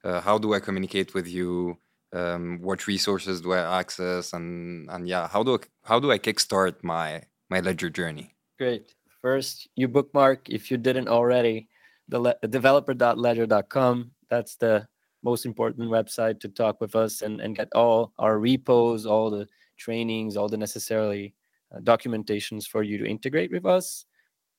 Uh, 0.03 0.19
how 0.19 0.37
do 0.37 0.53
I 0.53 0.59
communicate 0.59 1.13
with 1.13 1.27
you? 1.27 1.77
um, 2.13 2.59
what 2.61 2.87
resources 2.87 3.41
do 3.41 3.53
I 3.53 3.79
access, 3.79 4.33
and 4.33 4.89
and 4.89 5.07
yeah, 5.07 5.27
how 5.27 5.43
do 5.43 5.55
I, 5.55 5.57
how 5.83 5.99
do 5.99 6.11
I 6.11 6.19
kickstart 6.19 6.83
my 6.83 7.23
my 7.49 7.59
Ledger 7.59 7.89
journey? 7.89 8.35
Great. 8.57 8.93
First, 9.23 9.69
you 9.77 9.87
bookmark 9.87 10.49
if 10.49 10.69
you 10.69 10.75
didn't 10.75 11.07
already 11.07 11.69
the 12.09 12.19
le- 12.19 12.35
developer.ledger.com. 12.49 14.11
That's 14.29 14.57
the 14.57 14.85
most 15.23 15.45
important 15.45 15.89
website 15.89 16.41
to 16.41 16.49
talk 16.49 16.81
with 16.81 16.93
us 16.93 17.21
and, 17.21 17.39
and 17.39 17.55
get 17.55 17.69
all 17.73 18.11
our 18.19 18.37
repos, 18.37 19.05
all 19.05 19.29
the 19.29 19.47
trainings, 19.77 20.35
all 20.35 20.49
the 20.49 20.57
necessarily 20.57 21.33
uh, 21.73 21.79
documentations 21.79 22.67
for 22.67 22.83
you 22.83 22.97
to 22.97 23.07
integrate 23.09 23.49
with 23.49 23.65
us. 23.65 24.05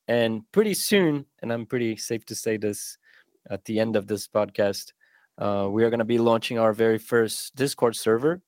And 0.09 0.51
pretty 0.51 0.73
soon, 0.73 1.27
and 1.43 1.53
I'm 1.53 1.67
pretty 1.67 1.97
safe 1.97 2.25
to 2.25 2.35
say 2.35 2.57
this 2.57 2.97
at 3.51 3.67
the 3.67 3.79
end 3.79 3.97
of 3.97 4.07
this 4.07 4.27
podcast, 4.27 4.93
uh, 5.37 5.69
we 5.71 5.85
are 5.85 5.91
going 5.91 5.99
to 5.99 6.07
be 6.07 6.17
launching 6.17 6.59
our 6.59 6.73
very 6.73 6.99
first 6.99 7.55
Discord 7.55 7.97
server. 7.97 8.41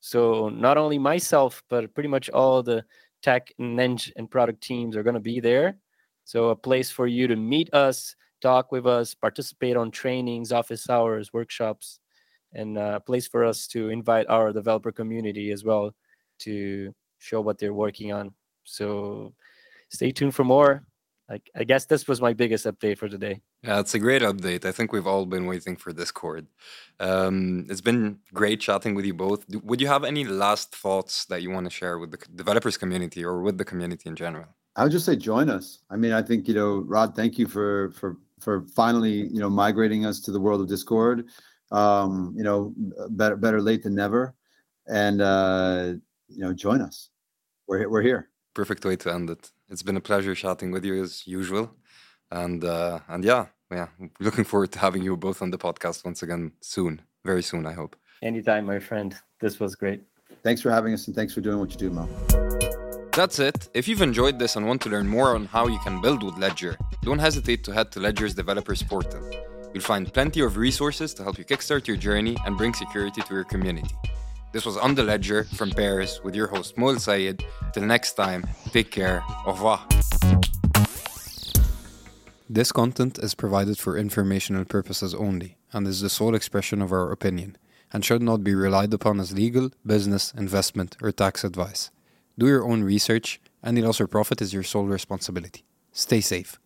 So 0.00 0.48
not 0.48 0.78
only 0.78 0.98
myself, 0.98 1.62
but 1.68 1.94
pretty 1.94 2.08
much 2.08 2.28
all 2.30 2.60
the 2.64 2.84
tech 3.22 3.52
and 3.58 3.78
eng 3.78 3.98
and 4.16 4.30
product 4.30 4.62
teams 4.62 4.96
are 4.96 5.02
going 5.02 5.14
to 5.14 5.20
be 5.20 5.40
there. 5.40 5.76
So 6.24 6.50
a 6.50 6.56
place 6.56 6.90
for 6.90 7.06
you 7.06 7.26
to 7.28 7.36
meet 7.36 7.72
us, 7.74 8.14
talk 8.40 8.72
with 8.72 8.86
us, 8.86 9.14
participate 9.14 9.76
on 9.76 9.90
trainings, 9.90 10.52
office 10.52 10.88
hours, 10.88 11.32
workshops, 11.32 11.98
and 12.52 12.78
uh, 12.78 12.94
a 12.96 13.00
place 13.00 13.26
for 13.26 13.44
us 13.44 13.66
to 13.68 13.90
invite 13.90 14.28
our 14.28 14.52
developer 14.52 14.92
community 14.92 15.50
as 15.50 15.64
well 15.64 15.94
to 16.40 16.94
show 17.18 17.40
what 17.40 17.58
they're 17.58 17.74
working 17.74 18.12
on. 18.12 18.32
So 18.64 19.34
stay 19.90 20.12
tuned 20.12 20.34
for 20.34 20.44
more. 20.44 20.84
I, 21.30 21.40
I 21.54 21.64
guess 21.64 21.84
this 21.86 22.08
was 22.08 22.20
my 22.20 22.32
biggest 22.32 22.66
update 22.66 22.98
for 22.98 23.08
today. 23.08 23.40
Yeah, 23.62 23.78
it's 23.78 23.94
a 23.94 24.00
great 24.00 24.22
update. 24.22 24.64
I 24.64 24.72
think 24.72 24.92
we've 24.92 25.06
all 25.06 25.26
been 25.26 25.46
waiting 25.46 25.76
for 25.76 25.92
Discord. 25.92 26.48
Um, 26.98 27.66
it's 27.70 27.80
been 27.80 28.18
great 28.34 28.60
chatting 28.60 28.96
with 28.96 29.04
you 29.04 29.14
both. 29.14 29.44
Would 29.48 29.80
you 29.80 29.86
have 29.86 30.02
any 30.02 30.24
last 30.24 30.74
thoughts 30.74 31.26
that 31.26 31.42
you 31.42 31.50
want 31.50 31.66
to 31.66 31.70
share 31.70 31.98
with 32.00 32.10
the 32.10 32.18
developers 32.34 32.76
community 32.76 33.24
or 33.24 33.42
with 33.42 33.58
the 33.58 33.64
community 33.64 34.08
in 34.08 34.16
general? 34.16 34.46
I 34.74 34.82
would 34.82 34.92
just 34.92 35.06
say 35.06 35.14
join 35.14 35.50
us. 35.50 35.78
I 35.88 35.96
mean, 35.96 36.12
I 36.12 36.22
think 36.22 36.48
you 36.48 36.54
know, 36.54 36.78
Rod. 36.78 37.14
Thank 37.14 37.38
you 37.38 37.46
for 37.46 37.92
for 37.92 38.16
for 38.40 38.66
finally 38.74 39.28
you 39.28 39.38
know 39.38 39.50
migrating 39.50 40.06
us 40.06 40.20
to 40.20 40.32
the 40.32 40.40
world 40.40 40.60
of 40.60 40.68
Discord. 40.68 41.26
Um, 41.70 42.34
you 42.36 42.42
know, 42.42 42.74
better 43.10 43.36
better 43.36 43.60
late 43.60 43.82
than 43.84 43.94
never, 43.94 44.34
and 44.88 45.20
uh, 45.20 45.92
you 46.28 46.42
know, 46.42 46.52
join 46.52 46.80
us. 46.80 47.10
We're 47.68 47.88
we're 47.88 48.02
here. 48.02 48.30
Perfect 48.60 48.84
way 48.84 48.96
to 48.96 49.10
end 49.10 49.30
it. 49.30 49.50
It's 49.70 49.82
been 49.82 49.96
a 49.96 50.02
pleasure 50.02 50.34
chatting 50.34 50.70
with 50.70 50.84
you 50.84 51.02
as 51.02 51.26
usual, 51.26 51.70
and 52.30 52.62
uh, 52.62 52.98
and 53.08 53.24
yeah, 53.24 53.46
yeah, 53.72 53.88
looking 54.26 54.44
forward 54.44 54.70
to 54.72 54.78
having 54.78 55.02
you 55.02 55.16
both 55.16 55.40
on 55.40 55.50
the 55.50 55.56
podcast 55.56 56.04
once 56.04 56.22
again 56.22 56.52
soon, 56.60 57.00
very 57.24 57.42
soon, 57.42 57.64
I 57.64 57.72
hope. 57.72 57.96
Anytime, 58.22 58.66
my 58.66 58.78
friend. 58.78 59.16
This 59.40 59.58
was 59.58 59.74
great. 59.76 60.02
Thanks 60.42 60.60
for 60.60 60.70
having 60.70 60.92
us, 60.92 61.06
and 61.06 61.16
thanks 61.16 61.32
for 61.32 61.40
doing 61.40 61.58
what 61.58 61.70
you 61.72 61.78
do, 61.78 61.88
Mo. 61.88 62.06
That's 63.14 63.38
it. 63.38 63.70
If 63.72 63.88
you've 63.88 64.02
enjoyed 64.02 64.38
this 64.38 64.56
and 64.56 64.66
want 64.66 64.82
to 64.82 64.90
learn 64.90 65.08
more 65.08 65.34
on 65.34 65.46
how 65.46 65.66
you 65.66 65.78
can 65.78 66.02
build 66.02 66.22
with 66.22 66.36
Ledger, 66.36 66.76
don't 67.02 67.18
hesitate 67.18 67.64
to 67.64 67.72
head 67.72 67.90
to 67.92 67.98
Ledger's 68.00 68.34
developers 68.34 68.82
portal. 68.82 69.22
You'll 69.72 69.90
find 69.94 70.12
plenty 70.12 70.42
of 70.42 70.58
resources 70.58 71.14
to 71.14 71.22
help 71.22 71.38
you 71.38 71.46
kickstart 71.46 71.86
your 71.86 71.96
journey 71.96 72.36
and 72.44 72.58
bring 72.58 72.74
security 72.74 73.22
to 73.22 73.32
your 73.32 73.44
community. 73.44 73.94
This 74.52 74.66
was 74.66 74.76
On 74.76 74.96
the 74.96 75.04
Ledger 75.04 75.44
from 75.44 75.70
Paris 75.70 76.20
with 76.24 76.34
your 76.34 76.48
host 76.48 76.76
Moel 76.76 76.98
Sayed. 76.98 77.44
Till 77.72 77.84
next 77.84 78.14
time, 78.14 78.44
take 78.72 78.90
care. 78.90 79.22
Au 79.46 79.52
revoir. 79.52 79.86
This 82.48 82.72
content 82.72 83.18
is 83.18 83.36
provided 83.36 83.78
for 83.78 83.96
informational 83.96 84.64
purposes 84.64 85.14
only 85.14 85.56
and 85.72 85.86
is 85.86 86.00
the 86.00 86.10
sole 86.10 86.34
expression 86.34 86.82
of 86.82 86.90
our 86.90 87.12
opinion 87.12 87.56
and 87.92 88.04
should 88.04 88.22
not 88.22 88.42
be 88.42 88.54
relied 88.54 88.92
upon 88.92 89.20
as 89.20 89.32
legal, 89.32 89.70
business, 89.86 90.32
investment, 90.36 90.96
or 91.00 91.12
tax 91.12 91.44
advice. 91.44 91.92
Do 92.36 92.46
your 92.48 92.64
own 92.64 92.82
research. 92.82 93.40
Any 93.62 93.82
loss 93.82 94.00
or 94.00 94.08
profit 94.08 94.42
is 94.42 94.52
your 94.52 94.64
sole 94.64 94.86
responsibility. 94.86 95.62
Stay 95.92 96.20
safe. 96.20 96.59